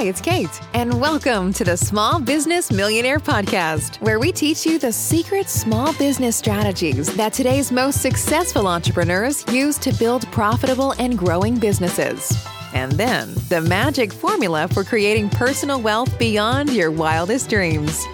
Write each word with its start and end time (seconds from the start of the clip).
Hi, 0.00 0.06
it's 0.06 0.22
Kate, 0.22 0.62
and 0.72 0.98
welcome 0.98 1.52
to 1.52 1.62
the 1.62 1.76
Small 1.76 2.18
Business 2.18 2.72
Millionaire 2.72 3.18
Podcast, 3.18 4.00
where 4.00 4.18
we 4.18 4.32
teach 4.32 4.64
you 4.64 4.78
the 4.78 4.90
secret 4.90 5.50
small 5.50 5.92
business 5.98 6.36
strategies 6.36 7.14
that 7.16 7.34
today's 7.34 7.70
most 7.70 8.00
successful 8.00 8.66
entrepreneurs 8.66 9.44
use 9.52 9.76
to 9.76 9.92
build 9.92 10.26
profitable 10.32 10.92
and 10.92 11.18
growing 11.18 11.58
businesses. 11.58 12.34
And 12.72 12.92
then 12.92 13.34
the 13.50 13.60
magic 13.60 14.10
formula 14.10 14.68
for 14.68 14.84
creating 14.84 15.28
personal 15.28 15.82
wealth 15.82 16.18
beyond 16.18 16.72
your 16.72 16.90
wildest 16.90 17.50
dreams. 17.50 18.06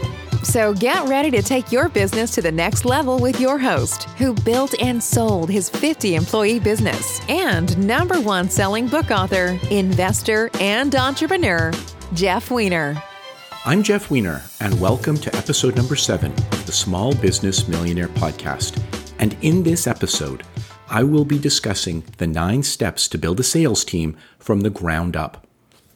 So 0.47 0.73
get 0.73 1.09
ready 1.09 1.33
to 1.33 1.43
take 1.43 1.73
your 1.73 1.89
business 1.89 2.31
to 2.37 2.41
the 2.41 2.53
next 2.53 2.85
level 2.85 3.19
with 3.19 3.41
your 3.41 3.59
host, 3.59 4.05
who 4.11 4.33
built 4.33 4.81
and 4.81 5.03
sold 5.03 5.51
his 5.51 5.69
50 5.69 6.15
employee 6.15 6.61
business, 6.61 7.21
and 7.29 7.77
number 7.85 8.21
one 8.21 8.49
selling 8.49 8.87
book 8.87 9.11
author, 9.11 9.59
investor, 9.73 10.49
and 10.61 10.95
entrepreneur, 10.95 11.73
Jeff 12.15 12.49
Weiner. 12.49 12.97
I'm 13.65 13.83
Jeff 13.83 14.09
Weiner, 14.09 14.41
and 14.61 14.81
welcome 14.81 15.17
to 15.17 15.37
episode 15.37 15.75
number 15.75 15.97
seven 15.97 16.31
of 16.33 16.65
the 16.65 16.73
Small 16.73 17.13
Business 17.17 17.67
Millionaire 17.67 18.09
Podcast. 18.09 18.81
And 19.19 19.37
in 19.43 19.65
this 19.65 19.89
episode, 19.89 20.45
I 20.89 21.03
will 21.03 21.25
be 21.25 21.41
discussing 21.41 22.05
the 22.19 22.29
nine 22.29 22.63
steps 22.63 23.09
to 23.09 23.19
build 23.19 23.41
a 23.41 23.43
sales 23.43 23.85
team 23.85 24.17
from 24.39 24.61
the 24.61 24.71
ground 24.71 25.17
up. 25.17 25.46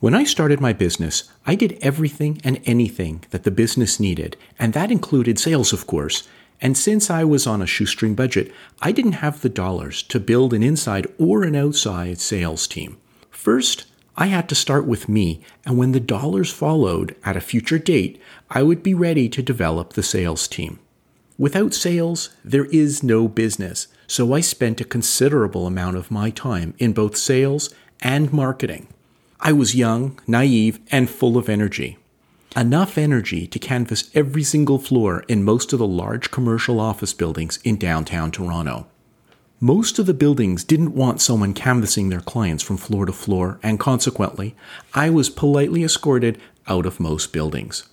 When 0.00 0.14
I 0.14 0.24
started 0.24 0.62
my 0.62 0.72
business, 0.72 1.24
I 1.44 1.54
did 1.54 1.76
everything 1.82 2.40
and 2.42 2.58
anything 2.64 3.22
that 3.32 3.44
the 3.44 3.50
business 3.50 4.00
needed, 4.00 4.34
and 4.58 4.72
that 4.72 4.90
included 4.90 5.38
sales, 5.38 5.74
of 5.74 5.86
course. 5.86 6.26
And 6.58 6.74
since 6.74 7.10
I 7.10 7.22
was 7.22 7.46
on 7.46 7.60
a 7.60 7.66
shoestring 7.66 8.14
budget, 8.14 8.50
I 8.80 8.92
didn't 8.92 9.20
have 9.20 9.42
the 9.42 9.50
dollars 9.50 10.02
to 10.04 10.18
build 10.18 10.54
an 10.54 10.62
inside 10.62 11.06
or 11.18 11.42
an 11.42 11.54
outside 11.54 12.18
sales 12.18 12.66
team. 12.66 12.96
First, 13.30 13.84
I 14.16 14.28
had 14.28 14.48
to 14.48 14.54
start 14.54 14.86
with 14.86 15.06
me, 15.06 15.42
and 15.66 15.76
when 15.76 15.92
the 15.92 16.00
dollars 16.00 16.50
followed 16.50 17.14
at 17.22 17.36
a 17.36 17.40
future 17.42 17.78
date, 17.78 18.18
I 18.48 18.62
would 18.62 18.82
be 18.82 18.94
ready 18.94 19.28
to 19.28 19.42
develop 19.42 19.92
the 19.92 20.02
sales 20.02 20.48
team. 20.48 20.78
Without 21.36 21.74
sales, 21.74 22.30
there 22.42 22.66
is 22.66 23.02
no 23.02 23.28
business, 23.28 23.86
so 24.06 24.32
I 24.32 24.40
spent 24.40 24.80
a 24.80 24.84
considerable 24.84 25.66
amount 25.66 25.98
of 25.98 26.10
my 26.10 26.30
time 26.30 26.72
in 26.78 26.94
both 26.94 27.18
sales 27.18 27.68
and 28.00 28.32
marketing. 28.32 28.88
I 29.42 29.52
was 29.52 29.74
young, 29.74 30.20
naive, 30.26 30.80
and 30.90 31.08
full 31.08 31.38
of 31.38 31.48
energy. 31.48 31.96
Enough 32.54 32.98
energy 32.98 33.46
to 33.46 33.58
canvass 33.58 34.10
every 34.14 34.42
single 34.42 34.78
floor 34.78 35.24
in 35.28 35.44
most 35.44 35.72
of 35.72 35.78
the 35.78 35.86
large 35.86 36.30
commercial 36.30 36.78
office 36.78 37.14
buildings 37.14 37.58
in 37.64 37.78
downtown 37.78 38.30
Toronto. 38.30 38.86
Most 39.58 39.98
of 39.98 40.04
the 40.04 40.12
buildings 40.12 40.62
didn't 40.62 40.94
want 40.94 41.22
someone 41.22 41.54
canvassing 41.54 42.10
their 42.10 42.20
clients 42.20 42.62
from 42.62 42.76
floor 42.76 43.06
to 43.06 43.12
floor, 43.12 43.58
and 43.62 43.80
consequently, 43.80 44.54
I 44.92 45.08
was 45.08 45.30
politely 45.30 45.84
escorted 45.84 46.38
out 46.66 46.84
of 46.84 47.00
most 47.00 47.32
buildings. 47.32 47.88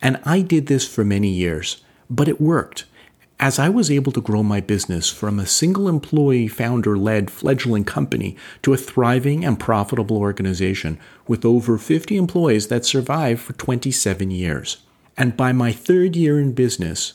And 0.00 0.20
I 0.24 0.42
did 0.42 0.68
this 0.68 0.86
for 0.86 1.04
many 1.04 1.28
years, 1.28 1.82
but 2.08 2.28
it 2.28 2.40
worked 2.40 2.84
as 3.40 3.58
I 3.58 3.68
was 3.68 3.90
able 3.90 4.12
to 4.12 4.20
grow 4.20 4.42
my 4.42 4.60
business 4.60 5.10
from 5.10 5.38
a 5.38 5.46
single 5.46 5.88
employee 5.88 6.48
founder 6.48 6.96
led 6.96 7.30
fledgling 7.30 7.84
company 7.84 8.36
to 8.62 8.72
a 8.72 8.76
thriving 8.76 9.44
and 9.44 9.58
profitable 9.58 10.18
organization 10.18 10.98
with 11.26 11.44
over 11.44 11.76
50 11.76 12.16
employees 12.16 12.68
that 12.68 12.84
survived 12.84 13.40
for 13.40 13.52
27 13.54 14.30
years. 14.30 14.78
And 15.16 15.36
by 15.36 15.52
my 15.52 15.72
third 15.72 16.16
year 16.16 16.40
in 16.40 16.52
business, 16.52 17.14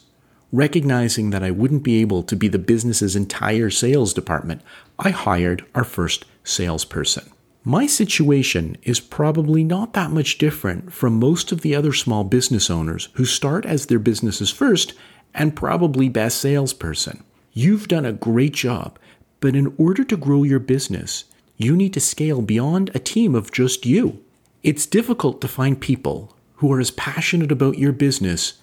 recognizing 0.51 1.29
that 1.29 1.43
I 1.43 1.51
wouldn't 1.51 1.83
be 1.83 2.01
able 2.01 2.23
to 2.23 2.35
be 2.35 2.47
the 2.47 2.59
business's 2.59 3.15
entire 3.15 3.69
sales 3.69 4.13
department, 4.13 4.61
I 4.97 5.11
hired 5.11 5.65
our 5.75 5.83
first 5.83 6.25
salesperson. 6.43 7.31
My 7.63 7.87
situation 7.87 8.77
is 8.83 8.99
probably 8.99 9.63
not 9.63 9.93
that 9.93 10.11
much 10.11 10.37
different 10.37 10.93
from 10.93 11.19
most 11.19 11.51
of 11.51 11.61
the 11.61 11.75
other 11.75 11.93
small 11.93 12.23
business 12.23 12.69
owners 12.69 13.09
who 13.13 13.25
start 13.25 13.65
as 13.65 13.85
their 13.85 13.99
businesses 13.99 14.49
first 14.49 14.93
and 15.33 15.55
probably 15.55 16.09
best 16.09 16.39
salesperson. 16.39 17.23
You've 17.51 17.87
done 17.87 18.05
a 18.05 18.13
great 18.13 18.53
job, 18.53 18.99
but 19.39 19.55
in 19.55 19.73
order 19.77 20.03
to 20.03 20.17
grow 20.17 20.43
your 20.43 20.59
business, 20.59 21.25
you 21.57 21.75
need 21.75 21.93
to 21.93 21.99
scale 21.99 22.41
beyond 22.41 22.91
a 22.93 22.99
team 22.99 23.35
of 23.35 23.51
just 23.51 23.85
you. 23.85 24.23
It's 24.63 24.85
difficult 24.85 25.41
to 25.41 25.47
find 25.47 25.79
people 25.79 26.35
who 26.55 26.71
are 26.73 26.79
as 26.79 26.91
passionate 26.91 27.51
about 27.51 27.77
your 27.77 27.91
business 27.91 28.53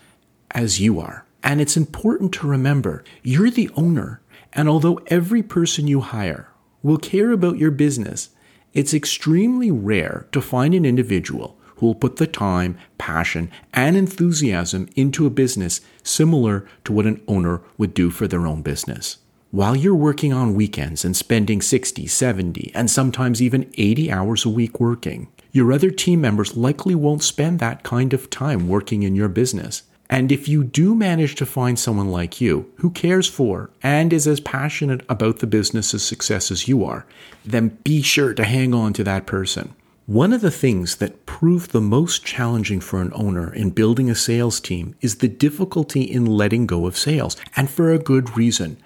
as 0.50 0.80
you 0.80 1.00
are. 1.00 1.24
And 1.42 1.60
it's 1.60 1.76
important 1.76 2.32
to 2.34 2.46
remember 2.46 3.04
you're 3.22 3.50
the 3.50 3.70
owner. 3.76 4.20
And 4.52 4.68
although 4.68 5.00
every 5.06 5.42
person 5.42 5.86
you 5.86 6.00
hire 6.00 6.50
will 6.82 6.98
care 6.98 7.32
about 7.32 7.58
your 7.58 7.70
business, 7.70 8.30
it's 8.72 8.94
extremely 8.94 9.70
rare 9.70 10.26
to 10.32 10.40
find 10.40 10.74
an 10.74 10.84
individual 10.84 11.58
who 11.76 11.86
will 11.86 11.94
put 11.94 12.16
the 12.16 12.26
time, 12.26 12.76
passion, 12.98 13.50
and 13.72 13.96
enthusiasm 13.96 14.88
into 14.96 15.26
a 15.26 15.30
business 15.30 15.80
similar 16.02 16.66
to 16.84 16.92
what 16.92 17.06
an 17.06 17.22
owner 17.28 17.60
would 17.78 17.94
do 17.94 18.10
for 18.10 18.26
their 18.26 18.46
own 18.46 18.62
business. 18.62 19.18
While 19.50 19.76
you're 19.76 19.94
working 19.94 20.32
on 20.32 20.54
weekends 20.54 21.04
and 21.04 21.16
spending 21.16 21.62
60, 21.62 22.06
70, 22.06 22.72
and 22.74 22.90
sometimes 22.90 23.40
even 23.40 23.72
80 23.78 24.10
hours 24.10 24.44
a 24.44 24.50
week 24.50 24.80
working, 24.80 25.28
your 25.52 25.72
other 25.72 25.90
team 25.90 26.20
members 26.20 26.56
likely 26.56 26.94
won't 26.94 27.22
spend 27.22 27.60
that 27.60 27.82
kind 27.82 28.12
of 28.12 28.28
time 28.28 28.68
working 28.68 29.02
in 29.02 29.14
your 29.14 29.28
business. 29.28 29.84
And 30.10 30.30
if 30.30 30.48
you 30.48 30.62
do 30.62 30.94
manage 30.94 31.34
to 31.36 31.46
find 31.46 31.78
someone 31.78 32.08
like 32.08 32.40
you 32.40 32.70
who 32.76 32.90
cares 32.90 33.28
for 33.28 33.70
and 33.82 34.12
is 34.12 34.26
as 34.26 34.40
passionate 34.40 35.02
about 35.08 35.38
the 35.38 35.46
business's 35.46 36.04
success 36.04 36.50
as 36.50 36.68
you 36.68 36.84
are, 36.84 37.06
then 37.44 37.78
be 37.82 38.02
sure 38.02 38.34
to 38.34 38.44
hang 38.44 38.74
on 38.74 38.92
to 38.94 39.04
that 39.04 39.26
person. 39.26 39.74
One 40.06 40.32
of 40.32 40.40
the 40.40 40.52
things 40.52 40.96
that 40.96 41.26
proved 41.26 41.72
the 41.72 41.80
most 41.80 42.24
challenging 42.24 42.78
for 42.78 43.00
an 43.00 43.10
owner 43.12 43.52
in 43.52 43.70
building 43.70 44.08
a 44.08 44.14
sales 44.14 44.60
team 44.60 44.94
is 45.00 45.16
the 45.16 45.26
difficulty 45.26 46.02
in 46.02 46.26
letting 46.26 46.64
go 46.64 46.86
of 46.86 46.96
sales, 46.96 47.36
and 47.56 47.68
for 47.68 47.90
a 47.90 47.98
good 47.98 48.36
reason. 48.36 48.76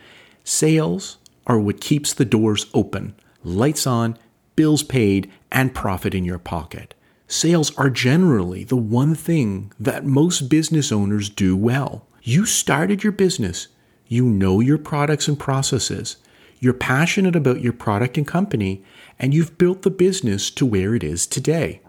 Sales 0.45 1.19
are 1.47 1.61
what 1.61 1.83
keeps 1.83 2.15
the 2.15 2.25
doors 2.25 2.71
open, 2.73 3.15
lights 3.45 3.87
on, 3.87 4.17
bills 4.57 4.83
paid, 4.83 5.31
and 5.53 5.75
profit 5.75 6.15
in 6.15 6.25
your 6.25 6.39
pocket. 6.39 6.95
Sales 7.29 7.77
are 7.77 7.91
generally 7.91 8.65
the 8.65 8.77
one 8.79 9.15
thing 9.15 9.73
that 9.79 10.07
most 10.07 10.49
business 10.49 10.91
owners 10.91 11.29
do 11.29 11.55
well. 11.55 12.07
You 12.23 12.47
started 12.47 13.03
your 13.03 13.13
business, 13.13 13.69
you 14.09 14.25
know 14.25 14.61
your 14.61 14.79
products 14.79 15.29
and 15.29 15.39
processes, 15.39 16.17
you're 16.61 16.73
passionate 16.73 17.37
about 17.37 17.61
your 17.61 17.75
product 17.75 18.17
and 18.17 18.27
company, 18.27 18.83
and 19.21 19.35
you've 19.35 19.59
built 19.59 19.83
the 19.83 19.91
business 19.91 20.51
to 20.51 20.65
where 20.65 20.95
it 20.95 21.05
is 21.05 21.27
today. 21.27 21.83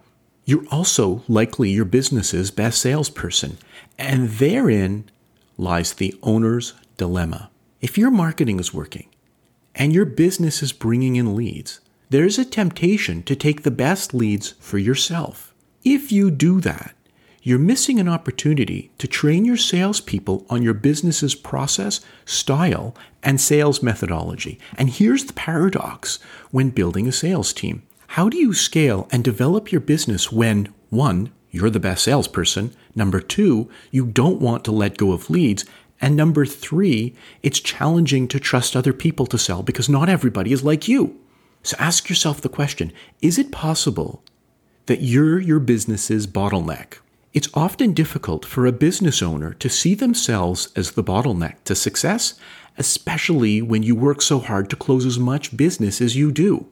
You're 0.43 0.67
also 0.69 1.23
likely 1.29 1.71
your 1.71 1.85
business's 1.85 2.51
best 2.51 2.81
salesperson, 2.81 3.57
and 3.97 4.29
therein 4.29 5.09
lies 5.57 5.93
the 5.93 6.13
owner's 6.21 6.73
dilemma. 6.97 7.49
If 7.79 7.97
your 7.97 8.11
marketing 8.11 8.59
is 8.59 8.73
working 8.73 9.07
and 9.73 9.93
your 9.93 10.05
business 10.05 10.61
is 10.61 10.73
bringing 10.73 11.15
in 11.15 11.35
leads, 11.35 11.79
there's 12.09 12.37
a 12.37 12.43
temptation 12.43 13.23
to 13.23 13.35
take 13.35 13.63
the 13.63 13.71
best 13.71 14.13
leads 14.13 14.51
for 14.59 14.77
yourself. 14.77 15.53
If 15.85 16.11
you 16.11 16.31
do 16.31 16.59
that, 16.61 16.93
you're 17.43 17.59
missing 17.59 17.99
an 17.99 18.07
opportunity 18.07 18.91
to 18.99 19.07
train 19.07 19.45
your 19.45 19.57
salespeople 19.57 20.45
on 20.49 20.61
your 20.61 20.75
business's 20.75 21.33
process, 21.33 22.01
style, 22.25 22.95
and 23.23 23.41
sales 23.41 23.81
methodology. 23.81 24.59
And 24.77 24.89
here's 24.89 25.25
the 25.25 25.33
paradox 25.33 26.19
when 26.51 26.69
building 26.69 27.07
a 27.07 27.11
sales 27.11 27.51
team. 27.51 27.83
How 28.07 28.29
do 28.29 28.37
you 28.37 28.53
scale 28.53 29.07
and 29.11 29.23
develop 29.23 29.71
your 29.71 29.81
business 29.81 30.31
when, 30.31 30.73
one, 30.89 31.31
you're 31.49 31.69
the 31.69 31.79
best 31.79 32.03
salesperson, 32.03 32.75
number 32.95 33.19
two, 33.19 33.69
you 33.89 34.05
don't 34.05 34.41
want 34.41 34.63
to 34.65 34.71
let 34.71 34.97
go 34.97 35.11
of 35.11 35.29
leads, 35.29 35.65
and 35.99 36.15
number 36.15 36.45
three, 36.45 37.15
it's 37.43 37.59
challenging 37.59 38.27
to 38.29 38.39
trust 38.39 38.75
other 38.75 38.93
people 38.93 39.25
to 39.27 39.37
sell 39.37 39.63
because 39.63 39.87
not 39.87 40.09
everybody 40.09 40.51
is 40.51 40.63
like 40.63 40.87
you. 40.87 41.19
So 41.63 41.77
ask 41.79 42.09
yourself 42.09 42.41
the 42.41 42.49
question 42.49 42.91
is 43.21 43.37
it 43.37 43.51
possible 43.51 44.23
that 44.87 45.01
you're 45.01 45.39
your 45.39 45.59
business's 45.59 46.25
bottleneck? 46.27 46.97
It's 47.33 47.47
often 47.53 47.93
difficult 47.93 48.43
for 48.43 48.65
a 48.65 48.73
business 48.73 49.21
owner 49.21 49.53
to 49.53 49.69
see 49.69 49.95
themselves 49.95 50.67
as 50.75 50.91
the 50.91 51.03
bottleneck 51.03 51.63
to 51.63 51.75
success, 51.75 52.33
especially 52.77 53.61
when 53.61 53.83
you 53.83 53.95
work 53.95 54.21
so 54.21 54.39
hard 54.39 54.69
to 54.69 54.75
close 54.75 55.05
as 55.05 55.17
much 55.17 55.55
business 55.55 56.01
as 56.01 56.17
you 56.17 56.33
do. 56.33 56.67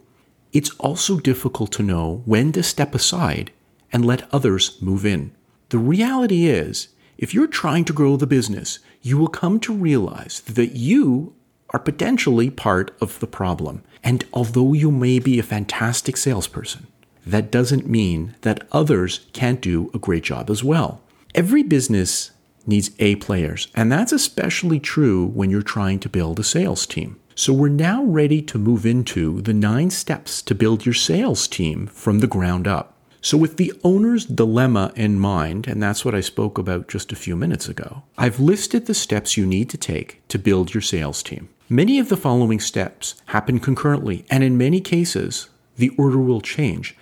It's 0.52 0.72
also 0.72 1.18
difficult 1.18 1.72
to 1.74 1.84
know 1.84 2.24
when 2.26 2.52
to 2.52 2.64
step 2.64 2.94
aside 2.94 3.52
and 3.94 4.04
let 4.04 4.28
others 4.34 4.78
move 4.82 5.06
in. 5.06 5.32
The 5.70 5.78
reality 5.78 6.48
is, 6.48 6.90
if 7.18 7.34
you're 7.34 7.48
trying 7.48 7.86
to 7.86 7.94
grow 7.94 8.18
the 8.18 8.28
business, 8.28 8.80
you 9.02 9.18
will 9.18 9.30
come 9.30 9.62
to 9.62 9.74
realize 9.74 10.42
that 10.42 10.76
you 10.76 11.36
are 11.70 11.80
potentially 11.80 12.50
part 12.50 12.94
of 13.00 13.20
the 13.22 13.28
problem. 13.28 13.82
And 14.04 14.26
although 14.34 14.74
you 14.74 14.92
may 14.92 15.20
be 15.20 15.40
a 15.40 15.44
fantastic 15.44 16.18
salesperson, 16.18 16.88
that 17.32 17.52
doesn't 17.52 17.88
mean 17.88 18.36
that 18.42 18.68
others 18.72 19.22
can't 19.34 19.62
do 19.62 19.90
a 19.94 20.00
great 20.00 20.24
job 20.24 20.50
as 20.50 20.64
well. 20.64 21.02
Every 21.36 21.64
business 21.64 22.32
needs 22.66 22.92
A 23.00 23.16
players, 23.16 23.68
and 23.76 23.92
that's 23.92 24.12
especially 24.12 24.80
true 24.80 25.26
when 25.28 25.50
you're 25.50 25.62
trying 25.62 26.00
to 26.00 26.10
build 26.10 26.40
a 26.40 26.44
sales 26.44 26.86
team. 26.86 27.20
So 27.36 27.54
we're 27.54 27.70
now 27.70 28.04
ready 28.04 28.42
to 28.42 28.58
move 28.58 28.86
into 28.86 29.42
the 29.42 29.54
nine 29.54 29.90
steps 29.92 30.42
to 30.42 30.56
build 30.56 30.86
your 30.86 30.94
sales 30.94 31.48
team 31.48 31.88
from 31.88 32.20
the 32.20 32.28
ground 32.28 32.68
up. 32.68 32.96
So, 33.22 33.38
with 33.38 33.58
the 33.58 33.74
owner's 33.84 34.26
dilemma 34.26 34.94
in 34.96 35.20
mind, 35.20 35.68
and 35.68 35.84
that's 35.84 36.06
what 36.06 36.16
I 36.16 36.22
spoke 36.22 36.58
about 36.58 36.88
just 36.88 37.12
a 37.12 37.18
few 37.18 37.36
minutes 37.36 37.68
ago, 37.68 38.04
I've 38.18 38.40
listed 38.40 38.86
the 38.86 38.94
steps 38.94 39.36
you 39.36 39.46
need 39.46 39.70
to 39.72 39.78
take 39.78 40.22
to 40.30 40.40
build 40.40 40.74
your 40.74 40.82
sales 40.82 41.22
team. 41.22 41.50
Many 41.68 42.00
of 42.00 42.08
the 42.08 42.18
following 42.18 42.62
steps 42.62 43.16
happen 43.28 43.60
concurrently, 43.60 44.26
and 44.30 44.42
in 44.42 44.58
many 44.58 44.80
cases, 44.80 45.50
the 45.76 45.90
order 45.98 46.18
will 46.18 46.42
change. 46.42 46.96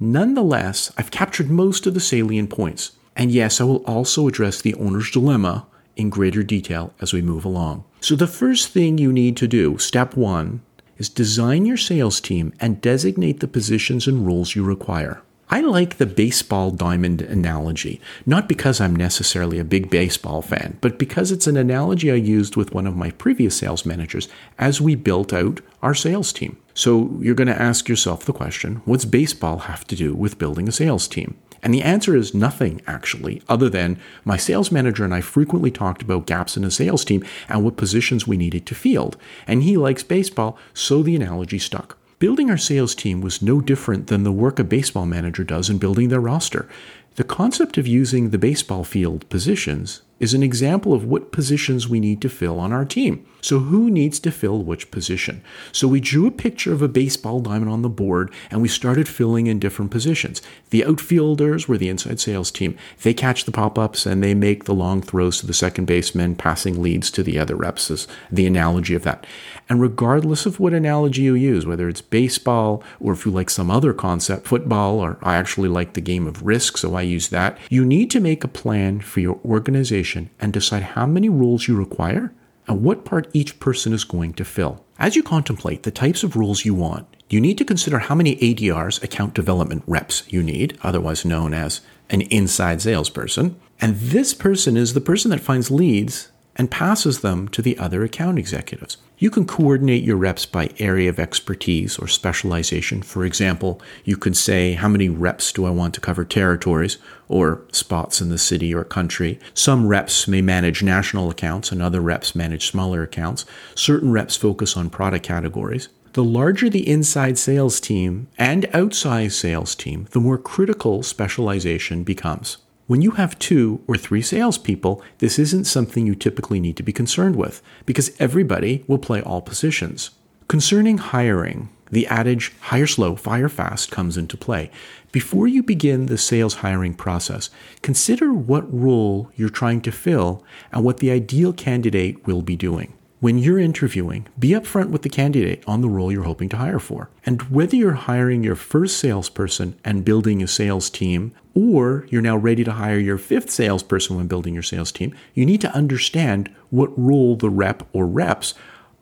Nonetheless, 0.00 0.92
I've 0.98 1.10
captured 1.10 1.50
most 1.50 1.86
of 1.86 1.94
the 1.94 2.00
salient 2.00 2.50
points. 2.50 2.92
And 3.16 3.30
yes, 3.30 3.60
I 3.60 3.64
will 3.64 3.84
also 3.84 4.26
address 4.26 4.60
the 4.60 4.74
owner's 4.74 5.10
dilemma 5.10 5.66
in 5.96 6.10
greater 6.10 6.42
detail 6.42 6.92
as 7.00 7.12
we 7.12 7.22
move 7.22 7.44
along. 7.44 7.84
So, 8.00 8.16
the 8.16 8.26
first 8.26 8.68
thing 8.68 8.98
you 8.98 9.12
need 9.12 9.36
to 9.38 9.46
do, 9.46 9.78
step 9.78 10.16
one, 10.16 10.62
is 10.98 11.08
design 11.08 11.64
your 11.64 11.76
sales 11.76 12.20
team 12.20 12.52
and 12.60 12.80
designate 12.80 13.40
the 13.40 13.48
positions 13.48 14.06
and 14.06 14.26
roles 14.26 14.54
you 14.54 14.64
require. 14.64 15.22
I 15.50 15.60
like 15.60 15.98
the 15.98 16.06
baseball 16.06 16.70
diamond 16.70 17.20
analogy, 17.22 18.00
not 18.24 18.48
because 18.48 18.80
I'm 18.80 18.96
necessarily 18.96 19.58
a 19.58 19.64
big 19.64 19.90
baseball 19.90 20.42
fan, 20.42 20.78
but 20.80 20.98
because 20.98 21.30
it's 21.30 21.46
an 21.46 21.56
analogy 21.56 22.10
I 22.10 22.14
used 22.14 22.56
with 22.56 22.72
one 22.72 22.86
of 22.86 22.96
my 22.96 23.10
previous 23.10 23.56
sales 23.56 23.84
managers 23.84 24.28
as 24.58 24.80
we 24.80 24.94
built 24.94 25.32
out 25.32 25.60
our 25.82 25.94
sales 25.94 26.32
team. 26.32 26.56
So 26.76 27.16
you're 27.20 27.36
going 27.36 27.46
to 27.46 27.60
ask 27.60 27.88
yourself 27.88 28.24
the 28.24 28.32
question 28.32 28.82
what's 28.84 29.04
baseball 29.04 29.58
have 29.58 29.86
to 29.86 29.94
do 29.94 30.12
with 30.12 30.38
building 30.38 30.68
a 30.68 30.72
sales 30.72 31.06
team? 31.06 31.38
And 31.62 31.72
the 31.72 31.82
answer 31.82 32.16
is 32.16 32.34
nothing, 32.34 32.82
actually, 32.86 33.42
other 33.48 33.70
than 33.70 33.98
my 34.24 34.36
sales 34.36 34.72
manager 34.72 35.04
and 35.04 35.14
I 35.14 35.20
frequently 35.20 35.70
talked 35.70 36.02
about 36.02 36.26
gaps 36.26 36.56
in 36.56 36.64
a 36.64 36.70
sales 36.70 37.04
team 37.04 37.24
and 37.48 37.64
what 37.64 37.76
positions 37.76 38.26
we 38.26 38.36
needed 38.36 38.66
to 38.66 38.74
field. 38.74 39.16
And 39.46 39.62
he 39.62 39.76
likes 39.76 40.02
baseball, 40.02 40.58
so 40.74 41.02
the 41.02 41.14
analogy 41.14 41.60
stuck. 41.60 41.96
Building 42.18 42.50
our 42.50 42.58
sales 42.58 42.94
team 42.94 43.20
was 43.20 43.40
no 43.40 43.60
different 43.60 44.08
than 44.08 44.24
the 44.24 44.32
work 44.32 44.58
a 44.58 44.64
baseball 44.64 45.06
manager 45.06 45.44
does 45.44 45.70
in 45.70 45.78
building 45.78 46.08
their 46.08 46.20
roster. 46.20 46.68
The 47.14 47.24
concept 47.24 47.78
of 47.78 47.86
using 47.86 48.30
the 48.30 48.38
baseball 48.38 48.82
field 48.82 49.28
positions 49.28 50.02
is 50.20 50.34
an 50.34 50.42
example 50.42 50.92
of 50.92 51.04
what 51.04 51.32
positions 51.32 51.88
we 51.88 52.00
need 52.00 52.20
to 52.22 52.28
fill 52.28 52.60
on 52.60 52.72
our 52.72 52.84
team. 52.84 53.26
So, 53.40 53.58
who 53.58 53.90
needs 53.90 54.18
to 54.20 54.30
fill 54.30 54.62
which 54.62 54.90
position? 54.90 55.42
So, 55.70 55.86
we 55.86 56.00
drew 56.00 56.26
a 56.26 56.30
picture 56.30 56.72
of 56.72 56.80
a 56.80 56.88
baseball 56.88 57.40
diamond 57.40 57.70
on 57.70 57.82
the 57.82 57.90
board 57.90 58.32
and 58.50 58.62
we 58.62 58.68
started 58.68 59.06
filling 59.06 59.48
in 59.48 59.58
different 59.58 59.90
positions. 59.90 60.40
The 60.70 60.84
outfielders 60.84 61.68
were 61.68 61.76
the 61.76 61.90
inside 61.90 62.20
sales 62.20 62.50
team. 62.50 62.78
They 63.02 63.12
catch 63.12 63.44
the 63.44 63.52
pop 63.52 63.78
ups 63.78 64.06
and 64.06 64.22
they 64.22 64.34
make 64.34 64.64
the 64.64 64.72
long 64.72 65.02
throws 65.02 65.40
to 65.40 65.46
the 65.46 65.52
second 65.52 65.84
baseman, 65.84 66.36
passing 66.36 66.80
leads 66.80 67.10
to 67.10 67.22
the 67.22 67.38
other 67.38 67.54
reps, 67.54 67.90
is 67.90 68.08
the 68.32 68.46
analogy 68.46 68.94
of 68.94 69.02
that. 69.02 69.26
And 69.68 69.80
regardless 69.80 70.46
of 70.46 70.58
what 70.58 70.72
analogy 70.72 71.22
you 71.22 71.34
use, 71.34 71.66
whether 71.66 71.88
it's 71.88 72.00
baseball 72.00 72.82
or 72.98 73.12
if 73.12 73.26
you 73.26 73.32
like 73.32 73.50
some 73.50 73.70
other 73.70 73.92
concept, 73.92 74.46
football, 74.46 75.00
or 75.00 75.18
I 75.22 75.36
actually 75.36 75.68
like 75.68 75.92
the 75.92 76.00
game 76.00 76.26
of 76.26 76.46
risk, 76.46 76.78
so 76.78 76.94
I 76.94 77.02
use 77.02 77.28
that, 77.28 77.58
you 77.68 77.84
need 77.84 78.10
to 78.12 78.20
make 78.20 78.42
a 78.42 78.48
plan 78.48 79.00
for 79.00 79.20
your 79.20 79.38
organization 79.44 80.03
and 80.40 80.52
decide 80.52 80.82
how 80.82 81.06
many 81.06 81.28
roles 81.28 81.66
you 81.66 81.76
require 81.76 82.32
and 82.66 82.82
what 82.82 83.04
part 83.04 83.28
each 83.32 83.60
person 83.60 83.92
is 83.92 84.04
going 84.04 84.34
to 84.34 84.44
fill. 84.44 84.84
As 84.98 85.16
you 85.16 85.22
contemplate 85.22 85.82
the 85.82 85.90
types 85.90 86.22
of 86.22 86.36
roles 86.36 86.64
you 86.64 86.74
want, 86.74 87.06
you 87.28 87.40
need 87.40 87.58
to 87.58 87.64
consider 87.64 87.98
how 87.98 88.14
many 88.14 88.36
ADRs, 88.36 89.02
account 89.02 89.34
development 89.34 89.82
reps, 89.86 90.22
you 90.28 90.42
need, 90.42 90.78
otherwise 90.82 91.24
known 91.24 91.52
as 91.52 91.80
an 92.10 92.22
inside 92.22 92.82
salesperson. 92.82 93.58
And 93.80 93.96
this 93.96 94.34
person 94.34 94.76
is 94.76 94.94
the 94.94 95.00
person 95.00 95.30
that 95.30 95.40
finds 95.40 95.70
leads 95.70 96.30
and 96.56 96.70
passes 96.70 97.20
them 97.20 97.48
to 97.48 97.62
the 97.62 97.78
other 97.78 98.04
account 98.04 98.38
executives. 98.38 98.96
You 99.16 99.30
can 99.30 99.46
coordinate 99.46 100.02
your 100.02 100.16
reps 100.16 100.44
by 100.44 100.70
area 100.78 101.08
of 101.08 101.18
expertise 101.18 101.98
or 101.98 102.08
specialization. 102.08 103.02
For 103.02 103.24
example, 103.24 103.80
you 104.04 104.16
could 104.16 104.36
say, 104.36 104.72
How 104.72 104.88
many 104.88 105.08
reps 105.08 105.52
do 105.52 105.64
I 105.64 105.70
want 105.70 105.94
to 105.94 106.00
cover 106.00 106.24
territories 106.24 106.98
or 107.28 107.62
spots 107.72 108.20
in 108.20 108.28
the 108.28 108.38
city 108.38 108.74
or 108.74 108.84
country? 108.84 109.38
Some 109.54 109.86
reps 109.86 110.26
may 110.26 110.42
manage 110.42 110.82
national 110.82 111.30
accounts 111.30 111.70
and 111.70 111.80
other 111.80 112.00
reps 112.00 112.34
manage 112.34 112.66
smaller 112.66 113.02
accounts. 113.02 113.46
Certain 113.74 114.12
reps 114.12 114.36
focus 114.36 114.76
on 114.76 114.90
product 114.90 115.24
categories. 115.24 115.88
The 116.14 116.24
larger 116.24 116.68
the 116.68 116.88
inside 116.88 117.38
sales 117.38 117.80
team 117.80 118.28
and 118.38 118.68
outside 118.72 119.32
sales 119.32 119.74
team, 119.74 120.06
the 120.12 120.20
more 120.20 120.38
critical 120.38 121.02
specialization 121.02 122.04
becomes. 122.04 122.58
When 122.86 123.00
you 123.00 123.12
have 123.12 123.38
two 123.38 123.80
or 123.86 123.96
three 123.96 124.20
salespeople, 124.20 125.02
this 125.18 125.38
isn't 125.38 125.64
something 125.64 126.06
you 126.06 126.14
typically 126.14 126.60
need 126.60 126.76
to 126.76 126.82
be 126.82 126.92
concerned 126.92 127.34
with 127.34 127.62
because 127.86 128.14
everybody 128.18 128.84
will 128.86 128.98
play 128.98 129.22
all 129.22 129.40
positions. 129.40 130.10
Concerning 130.48 130.98
hiring, 130.98 131.70
the 131.90 132.06
adage 132.08 132.52
hire 132.60 132.86
slow, 132.86 133.16
fire 133.16 133.48
fast 133.48 133.90
comes 133.90 134.18
into 134.18 134.36
play. 134.36 134.70
Before 135.12 135.48
you 135.48 135.62
begin 135.62 136.06
the 136.06 136.18
sales 136.18 136.56
hiring 136.56 136.92
process, 136.92 137.48
consider 137.80 138.34
what 138.34 138.70
role 138.70 139.30
you're 139.34 139.48
trying 139.48 139.80
to 139.82 139.92
fill 139.92 140.44
and 140.70 140.84
what 140.84 140.98
the 140.98 141.10
ideal 141.10 141.54
candidate 141.54 142.26
will 142.26 142.42
be 142.42 142.56
doing. 142.56 142.92
When 143.24 143.38
you're 143.38 143.58
interviewing, 143.58 144.28
be 144.38 144.50
upfront 144.50 144.90
with 144.90 145.00
the 145.00 145.08
candidate 145.08 145.64
on 145.66 145.80
the 145.80 145.88
role 145.88 146.12
you're 146.12 146.24
hoping 146.24 146.50
to 146.50 146.58
hire 146.58 146.78
for. 146.78 147.08
And 147.24 147.40
whether 147.44 147.74
you're 147.74 147.94
hiring 147.94 148.44
your 148.44 148.54
first 148.54 148.98
salesperson 148.98 149.80
and 149.82 150.04
building 150.04 150.42
a 150.42 150.46
sales 150.46 150.90
team, 150.90 151.32
or 151.54 152.06
you're 152.10 152.20
now 152.20 152.36
ready 152.36 152.64
to 152.64 152.72
hire 152.72 152.98
your 152.98 153.16
fifth 153.16 153.48
salesperson 153.48 154.18
when 154.18 154.26
building 154.26 154.52
your 154.52 154.62
sales 154.62 154.92
team, 154.92 155.14
you 155.32 155.46
need 155.46 155.62
to 155.62 155.74
understand 155.74 156.54
what 156.68 156.92
role 156.98 157.34
the 157.34 157.48
rep 157.48 157.88
or 157.94 158.06
reps 158.06 158.52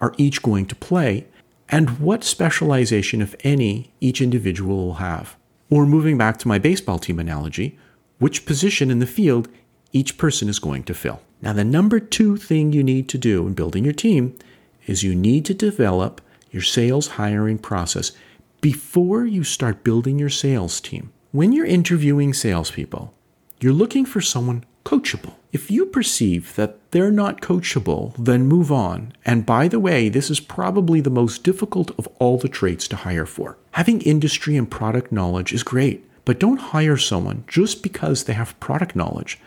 are 0.00 0.14
each 0.18 0.40
going 0.40 0.66
to 0.66 0.76
play 0.76 1.26
and 1.68 1.98
what 1.98 2.22
specialization, 2.22 3.22
if 3.22 3.34
any, 3.42 3.92
each 4.00 4.20
individual 4.20 4.76
will 4.86 4.94
have. 4.94 5.34
Or 5.68 5.84
moving 5.84 6.16
back 6.16 6.38
to 6.38 6.46
my 6.46 6.60
baseball 6.60 7.00
team 7.00 7.18
analogy, 7.18 7.76
which 8.20 8.46
position 8.46 8.88
in 8.88 9.00
the 9.00 9.04
field 9.04 9.48
each 9.92 10.18
person 10.18 10.48
is 10.48 10.58
going 10.58 10.84
to 10.84 10.94
fill. 10.94 11.20
Now, 11.40 11.52
the 11.52 11.64
number 11.64 12.00
two 12.00 12.36
thing 12.36 12.72
you 12.72 12.82
need 12.82 13.08
to 13.10 13.18
do 13.18 13.46
in 13.46 13.54
building 13.54 13.84
your 13.84 13.92
team 13.92 14.38
is 14.86 15.02
you 15.02 15.14
need 15.14 15.44
to 15.46 15.54
develop 15.54 16.20
your 16.50 16.62
sales 16.62 17.08
hiring 17.08 17.58
process 17.58 18.12
before 18.60 19.24
you 19.26 19.42
start 19.42 19.84
building 19.84 20.18
your 20.18 20.28
sales 20.28 20.80
team. 20.80 21.12
When 21.32 21.52
you're 21.52 21.66
interviewing 21.66 22.32
salespeople, 22.32 23.12
you're 23.60 23.72
looking 23.72 24.04
for 24.04 24.20
someone 24.20 24.64
coachable. 24.84 25.34
If 25.52 25.70
you 25.70 25.86
perceive 25.86 26.54
that 26.56 26.78
they're 26.90 27.10
not 27.10 27.40
coachable, 27.40 28.14
then 28.18 28.46
move 28.46 28.72
on. 28.72 29.12
And 29.24 29.46
by 29.46 29.68
the 29.68 29.80
way, 29.80 30.08
this 30.08 30.30
is 30.30 30.40
probably 30.40 31.00
the 31.00 31.10
most 31.10 31.42
difficult 31.42 31.90
of 31.98 32.06
all 32.18 32.38
the 32.38 32.48
traits 32.48 32.88
to 32.88 32.96
hire 32.96 33.26
for. 33.26 33.56
Having 33.72 34.02
industry 34.02 34.56
and 34.56 34.70
product 34.70 35.12
knowledge 35.12 35.52
is 35.52 35.62
great, 35.62 36.04
but 36.24 36.40
don't 36.40 36.58
hire 36.58 36.96
someone 36.96 37.44
just 37.46 37.82
because 37.82 38.24
they 38.24 38.32
have 38.32 38.58
product 38.60 38.96
knowledge. 38.96 39.38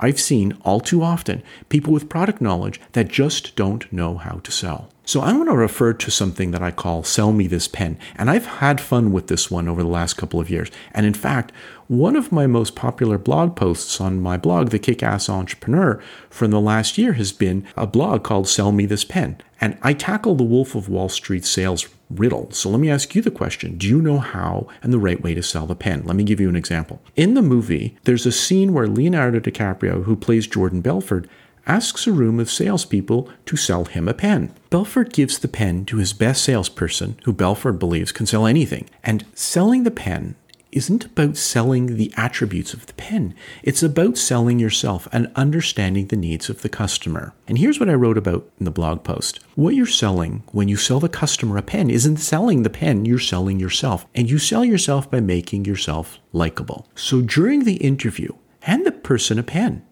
I've 0.00 0.20
seen 0.20 0.56
all 0.62 0.80
too 0.80 1.02
often 1.02 1.42
people 1.68 1.92
with 1.92 2.08
product 2.08 2.40
knowledge 2.40 2.80
that 2.92 3.08
just 3.08 3.54
don't 3.54 3.90
know 3.92 4.16
how 4.16 4.40
to 4.42 4.50
sell. 4.50 4.88
So 5.04 5.20
I 5.20 5.32
want 5.32 5.48
to 5.48 5.56
refer 5.56 5.92
to 5.92 6.10
something 6.10 6.52
that 6.52 6.62
I 6.62 6.70
call 6.70 7.02
Sell 7.02 7.32
Me 7.32 7.48
This 7.48 7.66
Pen. 7.66 7.98
And 8.14 8.30
I've 8.30 8.46
had 8.46 8.80
fun 8.80 9.10
with 9.10 9.26
this 9.26 9.50
one 9.50 9.66
over 9.66 9.82
the 9.82 9.88
last 9.88 10.14
couple 10.14 10.38
of 10.38 10.48
years. 10.48 10.70
And 10.92 11.04
in 11.04 11.14
fact, 11.14 11.50
one 11.88 12.14
of 12.14 12.30
my 12.30 12.46
most 12.46 12.76
popular 12.76 13.18
blog 13.18 13.56
posts 13.56 14.00
on 14.00 14.20
my 14.20 14.36
blog, 14.36 14.68
The 14.68 14.78
Kick 14.78 15.02
Ass 15.02 15.28
Entrepreneur, 15.28 16.00
from 16.28 16.52
the 16.52 16.60
last 16.60 16.96
year 16.96 17.14
has 17.14 17.32
been 17.32 17.66
a 17.76 17.88
blog 17.88 18.22
called 18.22 18.48
Sell 18.48 18.70
Me 18.70 18.86
This 18.86 19.04
Pen. 19.04 19.40
And 19.60 19.76
I 19.82 19.94
tackle 19.94 20.36
the 20.36 20.44
Wolf 20.44 20.76
of 20.76 20.88
Wall 20.88 21.08
Street 21.08 21.44
sales 21.44 21.88
riddle. 22.10 22.50
So 22.50 22.68
let 22.68 22.80
me 22.80 22.90
ask 22.90 23.14
you 23.14 23.22
the 23.22 23.30
question 23.30 23.78
Do 23.78 23.86
you 23.86 24.02
know 24.02 24.18
how 24.18 24.68
and 24.82 24.92
the 24.92 24.98
right 24.98 25.22
way 25.22 25.34
to 25.34 25.42
sell 25.42 25.66
the 25.66 25.74
pen? 25.74 26.02
Let 26.04 26.16
me 26.16 26.24
give 26.24 26.40
you 26.40 26.48
an 26.48 26.56
example. 26.56 27.00
In 27.16 27.34
the 27.34 27.42
movie, 27.42 27.96
there's 28.04 28.26
a 28.26 28.32
scene 28.32 28.72
where 28.72 28.86
Leonardo 28.86 29.40
DiCaprio, 29.40 30.04
who 30.04 30.16
plays 30.16 30.46
Jordan 30.46 30.80
Belfort, 30.80 31.26
asks 31.66 32.06
a 32.06 32.12
room 32.12 32.40
of 32.40 32.50
salespeople 32.50 33.28
to 33.46 33.56
sell 33.56 33.84
him 33.84 34.08
a 34.08 34.14
pen. 34.14 34.52
Belfort 34.70 35.12
gives 35.12 35.38
the 35.38 35.48
pen 35.48 35.84
to 35.84 35.98
his 35.98 36.12
best 36.12 36.42
salesperson, 36.42 37.18
who 37.24 37.32
Belfort 37.32 37.78
believes 37.78 38.12
can 38.12 38.26
sell 38.26 38.46
anything. 38.46 38.88
And 39.04 39.24
selling 39.34 39.84
the 39.84 39.90
pen 39.90 40.34
isn't 40.72 41.04
about 41.04 41.36
selling 41.36 41.96
the 41.96 42.12
attributes 42.16 42.72
of 42.72 42.86
the 42.86 42.92
pen. 42.94 43.34
It's 43.62 43.82
about 43.82 44.16
selling 44.16 44.58
yourself 44.58 45.08
and 45.12 45.30
understanding 45.36 46.06
the 46.06 46.16
needs 46.16 46.48
of 46.48 46.62
the 46.62 46.68
customer. 46.68 47.32
And 47.48 47.58
here's 47.58 47.80
what 47.80 47.88
I 47.88 47.94
wrote 47.94 48.18
about 48.18 48.50
in 48.58 48.64
the 48.64 48.70
blog 48.70 49.04
post. 49.04 49.40
What 49.54 49.74
you're 49.74 49.86
selling 49.86 50.42
when 50.52 50.68
you 50.68 50.76
sell 50.76 51.00
the 51.00 51.08
customer 51.08 51.56
a 51.56 51.62
pen 51.62 51.90
isn't 51.90 52.18
selling 52.18 52.62
the 52.62 52.70
pen, 52.70 53.04
you're 53.04 53.18
selling 53.18 53.58
yourself. 53.60 54.06
And 54.14 54.30
you 54.30 54.38
sell 54.38 54.64
yourself 54.64 55.10
by 55.10 55.20
making 55.20 55.64
yourself 55.64 56.18
likable. 56.32 56.86
So 56.94 57.20
during 57.20 57.64
the 57.64 57.76
interview, 57.76 58.32
hand 58.60 58.86
the 58.86 58.92
person 58.92 59.38
a 59.38 59.42
pen 59.42 59.84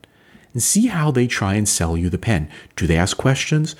and 0.52 0.62
see 0.62 0.87
how 0.87 1.11
they 1.11 1.26
try 1.26 1.54
and 1.54 1.68
sell 1.68 1.97
you 1.97 2.08
the 2.08 2.18
pen. 2.18 2.49
Do 2.76 2.87
they 2.87 2.97
ask 2.97 3.16
questions? 3.16 3.76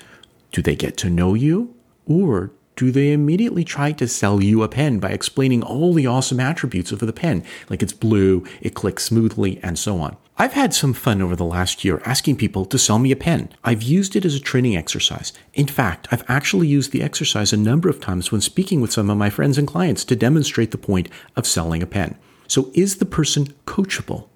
Do 0.51 0.61
they 0.61 0.75
get 0.75 0.97
to 0.97 1.09
know 1.09 1.33
you? 1.33 1.75
Or 2.05 2.51
do 2.79 2.91
they 2.91 3.11
immediately 3.11 3.65
try 3.65 3.91
to 3.91 4.07
sell 4.07 4.41
you 4.41 4.63
a 4.63 4.69
pen 4.69 4.99
by 4.99 5.09
explaining 5.09 5.61
all 5.61 5.93
the 5.93 6.07
awesome 6.07 6.39
attributes 6.39 6.93
of 6.93 6.99
the 6.99 7.11
pen, 7.11 7.43
like 7.69 7.83
it's 7.83 7.91
blue, 7.91 8.45
it 8.61 8.73
clicks 8.73 9.03
smoothly, 9.03 9.59
and 9.61 9.77
so 9.77 9.99
on? 9.99 10.15
I've 10.37 10.53
had 10.53 10.73
some 10.73 10.93
fun 10.93 11.21
over 11.21 11.35
the 11.35 11.43
last 11.43 11.83
year 11.83 12.01
asking 12.05 12.37
people 12.37 12.63
to 12.63 12.77
sell 12.77 12.97
me 12.97 13.11
a 13.11 13.17
pen. 13.17 13.49
I've 13.65 13.83
used 13.83 14.15
it 14.15 14.23
as 14.23 14.33
a 14.33 14.39
training 14.39 14.77
exercise. 14.77 15.33
In 15.53 15.67
fact, 15.67 16.07
I've 16.09 16.23
actually 16.29 16.69
used 16.69 16.93
the 16.93 17.03
exercise 17.03 17.51
a 17.51 17.57
number 17.57 17.89
of 17.89 17.99
times 17.99 18.31
when 18.31 18.39
speaking 18.39 18.79
with 18.79 18.93
some 18.93 19.09
of 19.09 19.17
my 19.17 19.29
friends 19.29 19.57
and 19.57 19.67
clients 19.67 20.05
to 20.05 20.15
demonstrate 20.15 20.71
the 20.71 20.77
point 20.77 21.09
of 21.35 21.45
selling 21.45 21.83
a 21.83 21.85
pen. 21.85 22.17
So, 22.47 22.71
is 22.73 22.99
the 22.99 23.05
person 23.05 23.47
coachable? 23.65 24.29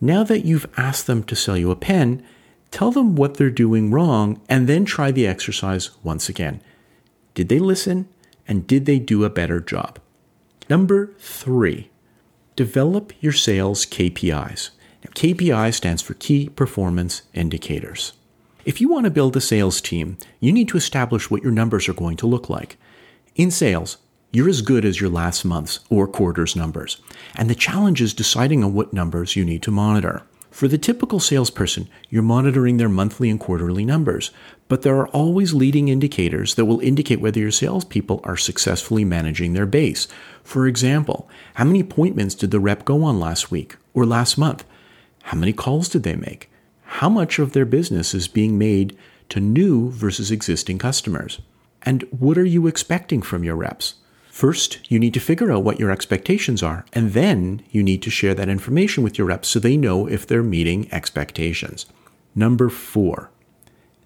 Now 0.00 0.24
that 0.24 0.46
you've 0.46 0.66
asked 0.78 1.06
them 1.06 1.24
to 1.24 1.36
sell 1.36 1.58
you 1.58 1.70
a 1.70 1.76
pen, 1.76 2.24
tell 2.70 2.90
them 2.90 3.16
what 3.16 3.34
they're 3.34 3.50
doing 3.50 3.90
wrong 3.90 4.40
and 4.48 4.66
then 4.66 4.86
try 4.86 5.10
the 5.10 5.26
exercise 5.26 5.90
once 6.02 6.30
again. 6.30 6.62
Did 7.34 7.48
they 7.48 7.58
listen? 7.58 8.08
And 8.46 8.66
did 8.66 8.86
they 8.86 8.98
do 8.98 9.24
a 9.24 9.30
better 9.30 9.60
job? 9.60 9.98
Number 10.68 11.14
three, 11.18 11.90
develop 12.56 13.12
your 13.20 13.32
sales 13.32 13.86
KPIs. 13.86 14.70
Now, 15.04 15.10
KPI 15.12 15.72
stands 15.72 16.02
for 16.02 16.14
Key 16.14 16.48
Performance 16.48 17.22
Indicators. 17.32 18.12
If 18.64 18.80
you 18.80 18.88
want 18.88 19.04
to 19.04 19.10
build 19.10 19.36
a 19.36 19.40
sales 19.40 19.80
team, 19.80 20.18
you 20.38 20.52
need 20.52 20.68
to 20.68 20.76
establish 20.76 21.30
what 21.30 21.42
your 21.42 21.52
numbers 21.52 21.88
are 21.88 21.94
going 21.94 22.16
to 22.18 22.26
look 22.26 22.50
like. 22.50 22.76
In 23.34 23.50
sales, 23.50 23.96
you're 24.32 24.48
as 24.48 24.62
good 24.62 24.84
as 24.84 25.00
your 25.00 25.10
last 25.10 25.44
month's 25.44 25.80
or 25.88 26.06
quarter's 26.06 26.54
numbers, 26.54 27.00
and 27.34 27.48
the 27.48 27.54
challenge 27.54 28.00
is 28.02 28.14
deciding 28.14 28.62
on 28.62 28.74
what 28.74 28.92
numbers 28.92 29.34
you 29.34 29.44
need 29.44 29.62
to 29.62 29.70
monitor. 29.70 30.22
For 30.50 30.66
the 30.66 30.78
typical 30.78 31.20
salesperson, 31.20 31.88
you're 32.08 32.22
monitoring 32.22 32.76
their 32.76 32.88
monthly 32.88 33.30
and 33.30 33.38
quarterly 33.38 33.84
numbers, 33.84 34.32
but 34.68 34.82
there 34.82 34.96
are 34.96 35.08
always 35.08 35.54
leading 35.54 35.88
indicators 35.88 36.56
that 36.56 36.64
will 36.64 36.80
indicate 36.80 37.20
whether 37.20 37.38
your 37.38 37.52
salespeople 37.52 38.20
are 38.24 38.36
successfully 38.36 39.04
managing 39.04 39.52
their 39.52 39.66
base. 39.66 40.08
For 40.42 40.66
example, 40.66 41.28
how 41.54 41.64
many 41.64 41.80
appointments 41.80 42.34
did 42.34 42.50
the 42.50 42.60
rep 42.60 42.84
go 42.84 43.04
on 43.04 43.20
last 43.20 43.50
week 43.50 43.76
or 43.94 44.04
last 44.04 44.36
month? 44.36 44.64
How 45.24 45.38
many 45.38 45.52
calls 45.52 45.88
did 45.88 46.02
they 46.02 46.16
make? 46.16 46.50
How 46.82 47.08
much 47.08 47.38
of 47.38 47.52
their 47.52 47.64
business 47.64 48.12
is 48.12 48.26
being 48.26 48.58
made 48.58 48.96
to 49.28 49.38
new 49.38 49.90
versus 49.90 50.32
existing 50.32 50.78
customers? 50.78 51.40
And 51.82 52.02
what 52.10 52.36
are 52.36 52.44
you 52.44 52.66
expecting 52.66 53.22
from 53.22 53.44
your 53.44 53.56
reps? 53.56 53.94
First, 54.40 54.78
you 54.88 54.98
need 54.98 55.12
to 55.12 55.20
figure 55.20 55.52
out 55.52 55.64
what 55.64 55.78
your 55.78 55.90
expectations 55.90 56.62
are, 56.62 56.86
and 56.94 57.12
then 57.12 57.62
you 57.70 57.82
need 57.82 58.00
to 58.00 58.08
share 58.08 58.32
that 58.32 58.48
information 58.48 59.04
with 59.04 59.18
your 59.18 59.26
reps 59.26 59.48
so 59.48 59.58
they 59.58 59.76
know 59.76 60.06
if 60.06 60.26
they're 60.26 60.42
meeting 60.42 60.88
expectations. 60.90 61.84
Number 62.34 62.70
four, 62.70 63.28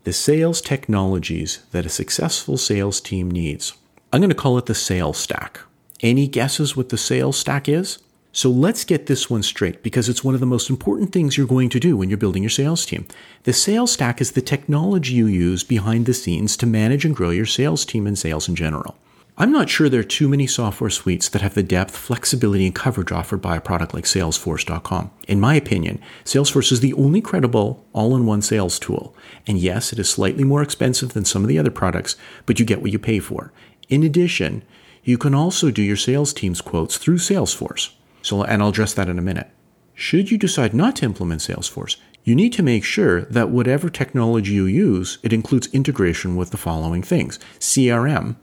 the 0.02 0.12
sales 0.12 0.60
technologies 0.60 1.62
that 1.70 1.86
a 1.86 1.88
successful 1.88 2.56
sales 2.56 3.00
team 3.00 3.30
needs. 3.30 3.74
I'm 4.12 4.20
going 4.20 4.28
to 4.28 4.34
call 4.34 4.58
it 4.58 4.66
the 4.66 4.74
sales 4.74 5.18
stack. 5.18 5.60
Any 6.00 6.26
guesses 6.26 6.76
what 6.76 6.88
the 6.88 6.98
sales 6.98 7.38
stack 7.38 7.68
is? 7.68 8.00
So 8.32 8.50
let's 8.50 8.84
get 8.84 9.06
this 9.06 9.30
one 9.30 9.44
straight 9.44 9.84
because 9.84 10.08
it's 10.08 10.24
one 10.24 10.34
of 10.34 10.40
the 10.40 10.46
most 10.46 10.68
important 10.68 11.12
things 11.12 11.38
you're 11.38 11.46
going 11.46 11.68
to 11.68 11.78
do 11.78 11.96
when 11.96 12.08
you're 12.08 12.18
building 12.18 12.42
your 12.42 12.50
sales 12.50 12.84
team. 12.84 13.06
The 13.44 13.52
sales 13.52 13.92
stack 13.92 14.20
is 14.20 14.32
the 14.32 14.42
technology 14.42 15.12
you 15.12 15.28
use 15.28 15.62
behind 15.62 16.06
the 16.06 16.12
scenes 16.12 16.56
to 16.56 16.66
manage 16.66 17.04
and 17.04 17.14
grow 17.14 17.30
your 17.30 17.46
sales 17.46 17.84
team 17.84 18.04
and 18.04 18.18
sales 18.18 18.48
in 18.48 18.56
general. 18.56 18.96
I'm 19.36 19.50
not 19.50 19.68
sure 19.68 19.88
there 19.88 19.98
are 19.98 20.04
too 20.04 20.28
many 20.28 20.46
software 20.46 20.90
suites 20.90 21.28
that 21.28 21.42
have 21.42 21.54
the 21.54 21.62
depth, 21.64 21.96
flexibility, 21.96 22.66
and 22.66 22.74
coverage 22.74 23.10
offered 23.10 23.42
by 23.42 23.56
a 23.56 23.60
product 23.60 23.92
like 23.92 24.04
Salesforce.com. 24.04 25.10
In 25.26 25.40
my 25.40 25.56
opinion, 25.56 26.00
Salesforce 26.24 26.70
is 26.70 26.78
the 26.78 26.94
only 26.94 27.20
credible 27.20 27.84
all 27.92 28.14
in 28.14 28.26
one 28.26 28.42
sales 28.42 28.78
tool. 28.78 29.12
And 29.44 29.58
yes, 29.58 29.92
it 29.92 29.98
is 29.98 30.08
slightly 30.08 30.44
more 30.44 30.62
expensive 30.62 31.14
than 31.14 31.24
some 31.24 31.42
of 31.42 31.48
the 31.48 31.58
other 31.58 31.72
products, 31.72 32.14
but 32.46 32.60
you 32.60 32.64
get 32.64 32.80
what 32.80 32.92
you 32.92 32.98
pay 33.00 33.18
for. 33.18 33.52
In 33.88 34.04
addition, 34.04 34.62
you 35.02 35.18
can 35.18 35.34
also 35.34 35.72
do 35.72 35.82
your 35.82 35.96
sales 35.96 36.32
team's 36.32 36.60
quotes 36.60 36.96
through 36.96 37.18
Salesforce. 37.18 37.92
So, 38.22 38.44
and 38.44 38.62
I'll 38.62 38.68
address 38.68 38.94
that 38.94 39.08
in 39.08 39.18
a 39.18 39.22
minute. 39.22 39.50
Should 39.94 40.30
you 40.30 40.38
decide 40.38 40.74
not 40.74 40.96
to 40.96 41.06
implement 41.06 41.40
Salesforce, 41.40 41.96
you 42.22 42.36
need 42.36 42.52
to 42.52 42.62
make 42.62 42.84
sure 42.84 43.22
that 43.22 43.50
whatever 43.50 43.90
technology 43.90 44.52
you 44.52 44.66
use, 44.66 45.18
it 45.24 45.32
includes 45.32 45.66
integration 45.74 46.36
with 46.36 46.50
the 46.50 46.56
following 46.56 47.02
things 47.02 47.40
CRM, 47.58 48.36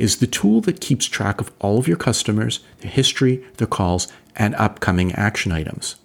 is 0.00 0.16
the 0.16 0.26
tool 0.26 0.60
that 0.62 0.80
keeps 0.80 1.06
track 1.06 1.40
of 1.40 1.52
all 1.60 1.78
of 1.78 1.86
your 1.86 1.96
customers, 1.96 2.60
their 2.78 2.90
history, 2.90 3.44
their 3.58 3.66
calls, 3.66 4.08
and 4.36 4.54
upcoming 4.54 5.12
action 5.12 5.52
items. 5.52 5.96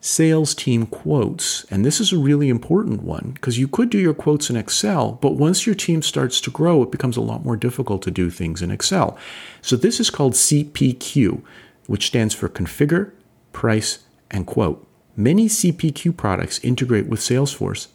Sales 0.00 0.54
team 0.54 0.86
quotes, 0.86 1.64
and 1.64 1.84
this 1.84 2.00
is 2.00 2.12
a 2.12 2.18
really 2.18 2.48
important 2.48 3.02
one 3.02 3.32
because 3.34 3.58
you 3.58 3.66
could 3.66 3.90
do 3.90 3.98
your 3.98 4.14
quotes 4.14 4.48
in 4.48 4.56
Excel, 4.56 5.12
but 5.20 5.32
once 5.32 5.66
your 5.66 5.74
team 5.74 6.02
starts 6.02 6.40
to 6.40 6.50
grow, 6.50 6.82
it 6.82 6.92
becomes 6.92 7.16
a 7.16 7.20
lot 7.20 7.44
more 7.44 7.56
difficult 7.56 8.02
to 8.02 8.10
do 8.10 8.30
things 8.30 8.62
in 8.62 8.70
Excel. 8.70 9.18
So 9.60 9.74
this 9.74 9.98
is 9.98 10.08
called 10.08 10.34
CPQ, 10.34 11.42
which 11.86 12.06
stands 12.06 12.32
for 12.32 12.48
Configure, 12.48 13.10
Price, 13.52 14.04
and 14.30 14.46
Quote. 14.46 14.86
Many 15.16 15.48
CPQ 15.48 16.16
products 16.16 16.60
integrate 16.60 17.08
with 17.08 17.18
Salesforce, 17.18 17.88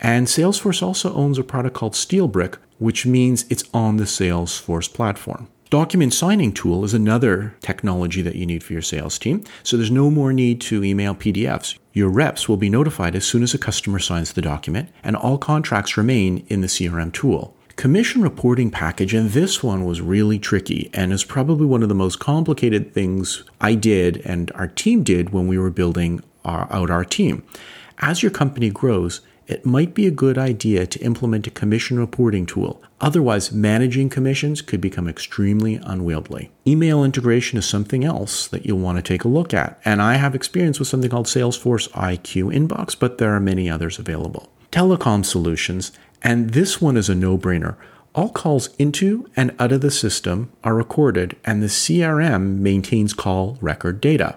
and 0.00 0.26
Salesforce 0.26 0.82
also 0.82 1.14
owns 1.14 1.38
a 1.38 1.44
product 1.44 1.76
called 1.76 1.92
SteelBrick, 1.92 2.56
which 2.78 3.06
means 3.06 3.44
it's 3.50 3.64
on 3.72 3.98
the 3.98 4.04
Salesforce 4.04 4.92
platform. 4.92 5.48
Document 5.70 6.12
signing 6.12 6.52
tool 6.52 6.84
is 6.84 6.94
another 6.94 7.54
technology 7.60 8.22
that 8.22 8.34
you 8.34 8.44
need 8.44 8.64
for 8.64 8.72
your 8.72 8.82
sales 8.82 9.20
team. 9.20 9.44
So 9.62 9.76
there's 9.76 9.90
no 9.90 10.10
more 10.10 10.32
need 10.32 10.60
to 10.62 10.82
email 10.82 11.14
PDFs. 11.14 11.78
Your 11.92 12.08
reps 12.08 12.48
will 12.48 12.56
be 12.56 12.68
notified 12.68 13.14
as 13.14 13.24
soon 13.24 13.44
as 13.44 13.54
a 13.54 13.58
customer 13.58 14.00
signs 14.00 14.32
the 14.32 14.42
document, 14.42 14.88
and 15.04 15.14
all 15.14 15.38
contracts 15.38 15.96
remain 15.96 16.44
in 16.48 16.60
the 16.60 16.66
CRM 16.66 17.12
tool. 17.12 17.56
Commission 17.76 18.20
reporting 18.20 18.70
package, 18.72 19.14
and 19.14 19.30
this 19.30 19.62
one 19.62 19.84
was 19.84 20.00
really 20.00 20.40
tricky 20.40 20.90
and 20.92 21.12
is 21.12 21.24
probably 21.24 21.66
one 21.66 21.84
of 21.84 21.88
the 21.88 21.94
most 21.94 22.18
complicated 22.18 22.92
things 22.92 23.44
I 23.60 23.74
did 23.74 24.18
and 24.24 24.50
our 24.56 24.66
team 24.66 25.04
did 25.04 25.30
when 25.30 25.46
we 25.46 25.56
were 25.56 25.70
building 25.70 26.20
our, 26.44 26.66
out 26.72 26.90
our 26.90 27.04
team. 27.04 27.44
As 27.98 28.22
your 28.22 28.32
company 28.32 28.70
grows, 28.70 29.20
it 29.50 29.66
might 29.66 29.94
be 29.94 30.06
a 30.06 30.12
good 30.12 30.38
idea 30.38 30.86
to 30.86 30.98
implement 31.00 31.46
a 31.46 31.50
commission 31.50 31.98
reporting 31.98 32.46
tool. 32.46 32.82
Otherwise, 33.00 33.50
managing 33.50 34.08
commissions 34.08 34.62
could 34.62 34.80
become 34.80 35.08
extremely 35.08 35.76
unwieldy. 35.82 36.50
Email 36.66 37.02
integration 37.02 37.58
is 37.58 37.66
something 37.66 38.04
else 38.04 38.46
that 38.48 38.64
you'll 38.64 38.78
want 38.78 38.96
to 38.98 39.02
take 39.02 39.24
a 39.24 39.28
look 39.28 39.52
at. 39.52 39.80
And 39.84 40.00
I 40.00 40.14
have 40.14 40.34
experience 40.34 40.78
with 40.78 40.88
something 40.88 41.10
called 41.10 41.26
Salesforce 41.26 41.88
IQ 41.90 42.54
Inbox, 42.54 42.96
but 42.98 43.18
there 43.18 43.34
are 43.34 43.40
many 43.40 43.68
others 43.68 43.98
available. 43.98 44.50
Telecom 44.70 45.24
solutions, 45.24 45.92
and 46.22 46.50
this 46.50 46.80
one 46.80 46.96
is 46.96 47.08
a 47.08 47.14
no 47.14 47.36
brainer. 47.36 47.76
All 48.14 48.28
calls 48.28 48.74
into 48.76 49.28
and 49.36 49.54
out 49.58 49.72
of 49.72 49.80
the 49.80 49.90
system 49.90 50.50
are 50.64 50.74
recorded, 50.74 51.36
and 51.44 51.62
the 51.62 51.68
CRM 51.68 52.58
maintains 52.58 53.12
call 53.12 53.56
record 53.60 54.00
data. 54.00 54.36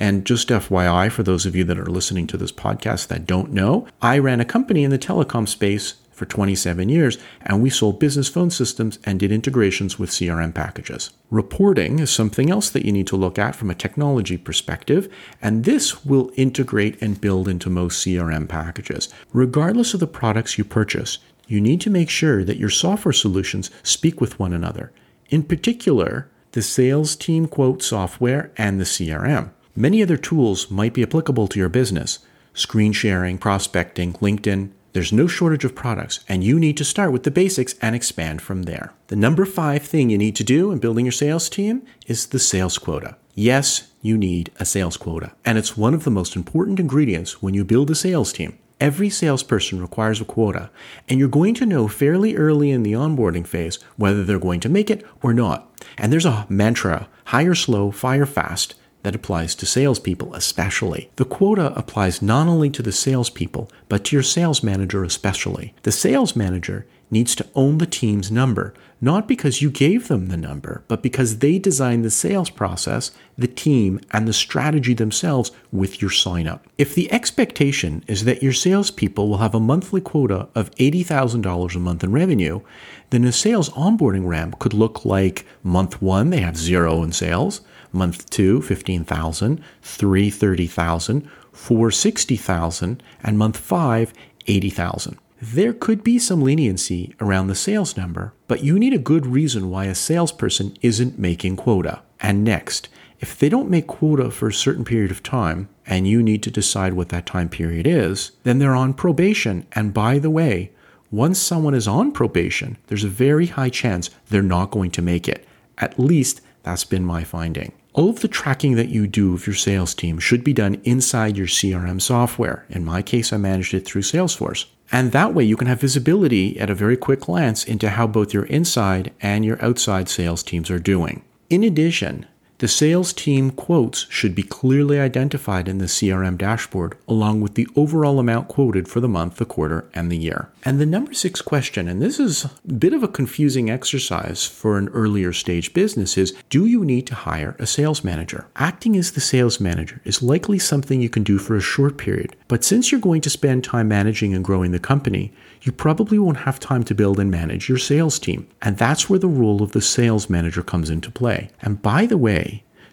And 0.00 0.24
just 0.24 0.48
FYI, 0.48 1.12
for 1.12 1.22
those 1.22 1.44
of 1.44 1.54
you 1.54 1.62
that 1.64 1.78
are 1.78 1.84
listening 1.84 2.26
to 2.28 2.38
this 2.38 2.50
podcast 2.50 3.08
that 3.08 3.26
don't 3.26 3.52
know, 3.52 3.86
I 4.00 4.18
ran 4.18 4.40
a 4.40 4.46
company 4.46 4.82
in 4.82 4.90
the 4.90 4.98
telecom 4.98 5.46
space 5.46 5.96
for 6.10 6.24
27 6.24 6.88
years, 6.88 7.18
and 7.42 7.62
we 7.62 7.70
sold 7.70 8.00
business 8.00 8.28
phone 8.28 8.50
systems 8.50 8.98
and 9.04 9.20
did 9.20 9.30
integrations 9.30 9.98
with 9.98 10.10
CRM 10.10 10.54
packages. 10.54 11.10
Reporting 11.30 11.98
is 11.98 12.10
something 12.10 12.50
else 12.50 12.70
that 12.70 12.84
you 12.84 12.92
need 12.92 13.06
to 13.06 13.16
look 13.16 13.38
at 13.38 13.54
from 13.54 13.70
a 13.70 13.74
technology 13.74 14.38
perspective, 14.38 15.12
and 15.40 15.64
this 15.64 16.04
will 16.04 16.30
integrate 16.34 17.00
and 17.02 17.20
build 17.20 17.46
into 17.46 17.68
most 17.70 18.04
CRM 18.04 18.48
packages. 18.48 19.08
Regardless 19.32 19.92
of 19.92 20.00
the 20.00 20.06
products 20.06 20.56
you 20.56 20.64
purchase, 20.64 21.18
you 21.46 21.60
need 21.60 21.80
to 21.82 21.90
make 21.90 22.08
sure 22.08 22.42
that 22.44 22.58
your 22.58 22.70
software 22.70 23.12
solutions 23.12 23.70
speak 23.82 24.20
with 24.20 24.38
one 24.38 24.52
another. 24.52 24.92
In 25.28 25.42
particular, 25.42 26.30
the 26.52 26.62
sales 26.62 27.16
team 27.16 27.46
quote 27.46 27.82
software 27.82 28.50
and 28.56 28.80
the 28.80 28.84
CRM. 28.84 29.50
Many 29.76 30.02
other 30.02 30.16
tools 30.16 30.70
might 30.70 30.94
be 30.94 31.02
applicable 31.02 31.46
to 31.48 31.58
your 31.58 31.68
business 31.68 32.18
screen 32.52 32.92
sharing, 32.92 33.38
prospecting, 33.38 34.12
LinkedIn. 34.14 34.70
There's 34.92 35.12
no 35.12 35.28
shortage 35.28 35.64
of 35.64 35.76
products, 35.76 36.24
and 36.28 36.42
you 36.42 36.58
need 36.58 36.76
to 36.78 36.84
start 36.84 37.12
with 37.12 37.22
the 37.22 37.30
basics 37.30 37.76
and 37.80 37.94
expand 37.94 38.42
from 38.42 38.64
there. 38.64 38.92
The 39.06 39.14
number 39.14 39.44
five 39.44 39.84
thing 39.84 40.10
you 40.10 40.18
need 40.18 40.34
to 40.36 40.44
do 40.44 40.72
in 40.72 40.80
building 40.80 41.04
your 41.04 41.12
sales 41.12 41.48
team 41.48 41.82
is 42.08 42.26
the 42.26 42.40
sales 42.40 42.76
quota. 42.76 43.16
Yes, 43.36 43.92
you 44.02 44.18
need 44.18 44.50
a 44.58 44.64
sales 44.64 44.96
quota, 44.96 45.32
and 45.44 45.56
it's 45.56 45.76
one 45.76 45.94
of 45.94 46.02
the 46.02 46.10
most 46.10 46.34
important 46.34 46.80
ingredients 46.80 47.40
when 47.40 47.54
you 47.54 47.64
build 47.64 47.88
a 47.90 47.94
sales 47.94 48.32
team. 48.32 48.58
Every 48.80 49.10
salesperson 49.10 49.80
requires 49.80 50.20
a 50.20 50.24
quota, 50.24 50.70
and 51.08 51.20
you're 51.20 51.28
going 51.28 51.54
to 51.54 51.66
know 51.66 51.86
fairly 51.86 52.34
early 52.34 52.70
in 52.70 52.82
the 52.82 52.94
onboarding 52.94 53.46
phase 53.46 53.78
whether 53.96 54.24
they're 54.24 54.40
going 54.40 54.60
to 54.60 54.68
make 54.68 54.90
it 54.90 55.06
or 55.22 55.32
not. 55.32 55.70
And 55.96 56.12
there's 56.12 56.26
a 56.26 56.46
mantra 56.48 57.08
hire 57.26 57.54
slow, 57.54 57.92
fire 57.92 58.26
fast 58.26 58.74
that 59.02 59.14
applies 59.14 59.54
to 59.56 59.66
salespeople 59.66 60.34
especially. 60.34 61.10
The 61.16 61.24
quota 61.24 61.72
applies 61.74 62.22
not 62.22 62.46
only 62.46 62.70
to 62.70 62.82
the 62.82 62.92
salespeople, 62.92 63.70
but 63.88 64.04
to 64.06 64.16
your 64.16 64.22
sales 64.22 64.62
manager 64.62 65.04
especially. 65.04 65.74
The 65.82 65.92
sales 65.92 66.36
manager 66.36 66.86
needs 67.10 67.34
to 67.34 67.46
own 67.54 67.78
the 67.78 67.86
team's 67.86 68.30
number, 68.30 68.72
not 69.00 69.26
because 69.26 69.62
you 69.62 69.70
gave 69.70 70.08
them 70.08 70.26
the 70.26 70.36
number, 70.36 70.84
but 70.86 71.02
because 71.02 71.38
they 71.38 71.58
designed 71.58 72.04
the 72.04 72.10
sales 72.10 72.50
process, 72.50 73.10
the 73.36 73.48
team, 73.48 73.98
and 74.12 74.28
the 74.28 74.32
strategy 74.32 74.94
themselves 74.94 75.50
with 75.72 76.00
your 76.00 76.10
sign 76.10 76.46
up. 76.46 76.66
If 76.78 76.94
the 76.94 77.10
expectation 77.10 78.04
is 78.06 78.24
that 78.24 78.42
your 78.42 78.52
salespeople 78.52 79.28
will 79.28 79.38
have 79.38 79.54
a 79.54 79.60
monthly 79.60 80.00
quota 80.00 80.48
of 80.54 80.70
$80,000 80.72 81.74
a 81.74 81.78
month 81.78 82.04
in 82.04 82.12
revenue, 82.12 82.60
then 83.08 83.24
a 83.24 83.32
sales 83.32 83.70
onboarding 83.70 84.26
ramp 84.26 84.58
could 84.58 84.74
look 84.74 85.04
like 85.04 85.46
month 85.62 86.00
one, 86.00 86.30
they 86.30 86.40
have 86.40 86.56
zero 86.56 87.02
in 87.02 87.12
sales 87.12 87.62
month 87.92 88.28
two, 88.30 88.62
15,000, 88.62 89.62
three, 89.82 90.30
30,000, 90.30 91.28
four, 91.52 91.90
60,000, 91.90 93.02
and 93.22 93.38
month 93.38 93.56
five, 93.56 94.12
80,000. 94.46 95.18
There 95.42 95.72
could 95.72 96.04
be 96.04 96.18
some 96.18 96.42
leniency 96.42 97.14
around 97.20 97.46
the 97.46 97.54
sales 97.54 97.96
number, 97.96 98.34
but 98.46 98.62
you 98.62 98.78
need 98.78 98.92
a 98.92 98.98
good 98.98 99.26
reason 99.26 99.70
why 99.70 99.86
a 99.86 99.94
salesperson 99.94 100.76
isn't 100.82 101.18
making 101.18 101.56
quota. 101.56 102.02
And 102.20 102.44
next, 102.44 102.88
If 103.20 103.38
they 103.38 103.50
don't 103.50 103.68
make 103.68 103.86
quota 103.86 104.30
for 104.30 104.48
a 104.48 104.52
certain 104.52 104.84
period 104.84 105.10
of 105.10 105.22
time 105.22 105.68
and 105.86 106.08
you 106.08 106.22
need 106.22 106.42
to 106.44 106.50
decide 106.50 106.94
what 106.94 107.10
that 107.10 107.26
time 107.26 107.50
period 107.50 107.86
is, 107.86 108.32
then 108.44 108.58
they're 108.58 108.74
on 108.74 108.94
probation. 108.94 109.66
And 109.72 109.92
by 109.92 110.18
the 110.18 110.30
way, 110.30 110.72
once 111.10 111.38
someone 111.38 111.74
is 111.74 111.86
on 111.86 112.12
probation, 112.12 112.78
there's 112.86 113.04
a 113.04 113.08
very 113.08 113.46
high 113.46 113.68
chance 113.68 114.08
they're 114.30 114.42
not 114.42 114.70
going 114.70 114.90
to 114.92 115.02
make 115.02 115.28
it. 115.28 115.46
At 115.76 115.98
least 115.98 116.40
that's 116.62 116.84
been 116.84 117.04
my 117.04 117.22
finding. 117.24 117.72
All 117.92 118.08
of 118.08 118.20
the 118.20 118.28
tracking 118.28 118.76
that 118.76 118.88
you 118.88 119.08
do 119.08 119.34
of 119.34 119.46
your 119.48 119.56
sales 119.56 119.94
team 119.94 120.20
should 120.20 120.44
be 120.44 120.52
done 120.52 120.80
inside 120.84 121.36
your 121.36 121.48
CRM 121.48 122.00
software. 122.00 122.64
In 122.70 122.84
my 122.84 123.02
case, 123.02 123.32
I 123.32 123.36
managed 123.36 123.74
it 123.74 123.84
through 123.84 124.02
Salesforce. 124.02 124.66
And 124.92 125.10
that 125.10 125.34
way 125.34 125.44
you 125.44 125.56
can 125.56 125.66
have 125.66 125.80
visibility 125.80 126.58
at 126.60 126.70
a 126.70 126.74
very 126.74 126.96
quick 126.96 127.20
glance 127.20 127.64
into 127.64 127.90
how 127.90 128.06
both 128.06 128.32
your 128.32 128.44
inside 128.44 129.12
and 129.20 129.44
your 129.44 129.62
outside 129.64 130.08
sales 130.08 130.44
teams 130.44 130.70
are 130.70 130.78
doing. 130.78 131.24
In 131.48 131.64
addition, 131.64 132.26
the 132.60 132.68
sales 132.68 133.14
team 133.14 133.50
quotes 133.50 134.06
should 134.10 134.34
be 134.34 134.42
clearly 134.42 135.00
identified 135.00 135.66
in 135.66 135.78
the 135.78 135.86
CRM 135.86 136.36
dashboard, 136.36 136.94
along 137.08 137.40
with 137.40 137.54
the 137.54 137.66
overall 137.74 138.18
amount 138.18 138.48
quoted 138.48 138.86
for 138.86 139.00
the 139.00 139.08
month, 139.08 139.36
the 139.36 139.46
quarter, 139.46 139.88
and 139.94 140.12
the 140.12 140.18
year. 140.18 140.50
And 140.62 140.78
the 140.78 140.84
number 140.84 141.14
six 141.14 141.40
question, 141.40 141.88
and 141.88 142.02
this 142.02 142.20
is 142.20 142.44
a 142.44 142.50
bit 142.74 142.92
of 142.92 143.02
a 143.02 143.08
confusing 143.08 143.70
exercise 143.70 144.44
for 144.44 144.76
an 144.76 144.88
earlier 144.90 145.32
stage 145.32 145.72
business, 145.72 146.18
is 146.18 146.34
do 146.50 146.66
you 146.66 146.84
need 146.84 147.06
to 147.06 147.14
hire 147.14 147.56
a 147.58 147.66
sales 147.66 148.04
manager? 148.04 148.46
Acting 148.56 148.94
as 148.94 149.12
the 149.12 149.22
sales 149.22 149.58
manager 149.58 150.02
is 150.04 150.22
likely 150.22 150.58
something 150.58 151.00
you 151.00 151.08
can 151.08 151.22
do 151.22 151.38
for 151.38 151.56
a 151.56 151.62
short 151.62 151.96
period, 151.96 152.36
but 152.46 152.62
since 152.62 152.92
you're 152.92 153.00
going 153.00 153.22
to 153.22 153.30
spend 153.30 153.64
time 153.64 153.88
managing 153.88 154.34
and 154.34 154.44
growing 154.44 154.72
the 154.72 154.78
company, 154.78 155.32
you 155.62 155.72
probably 155.72 156.18
won't 156.18 156.38
have 156.38 156.60
time 156.60 156.82
to 156.84 156.94
build 156.94 157.18
and 157.18 157.30
manage 157.30 157.68
your 157.68 157.78
sales 157.78 158.18
team. 158.18 158.46
And 158.62 158.76
that's 158.76 159.08
where 159.08 159.18
the 159.18 159.28
role 159.28 159.62
of 159.62 159.72
the 159.72 159.80
sales 159.80 160.28
manager 160.28 160.62
comes 160.62 160.90
into 160.90 161.10
play. 161.10 161.50
And 161.62 161.80
by 161.80 162.06
the 162.06 162.18
way, 162.18 162.49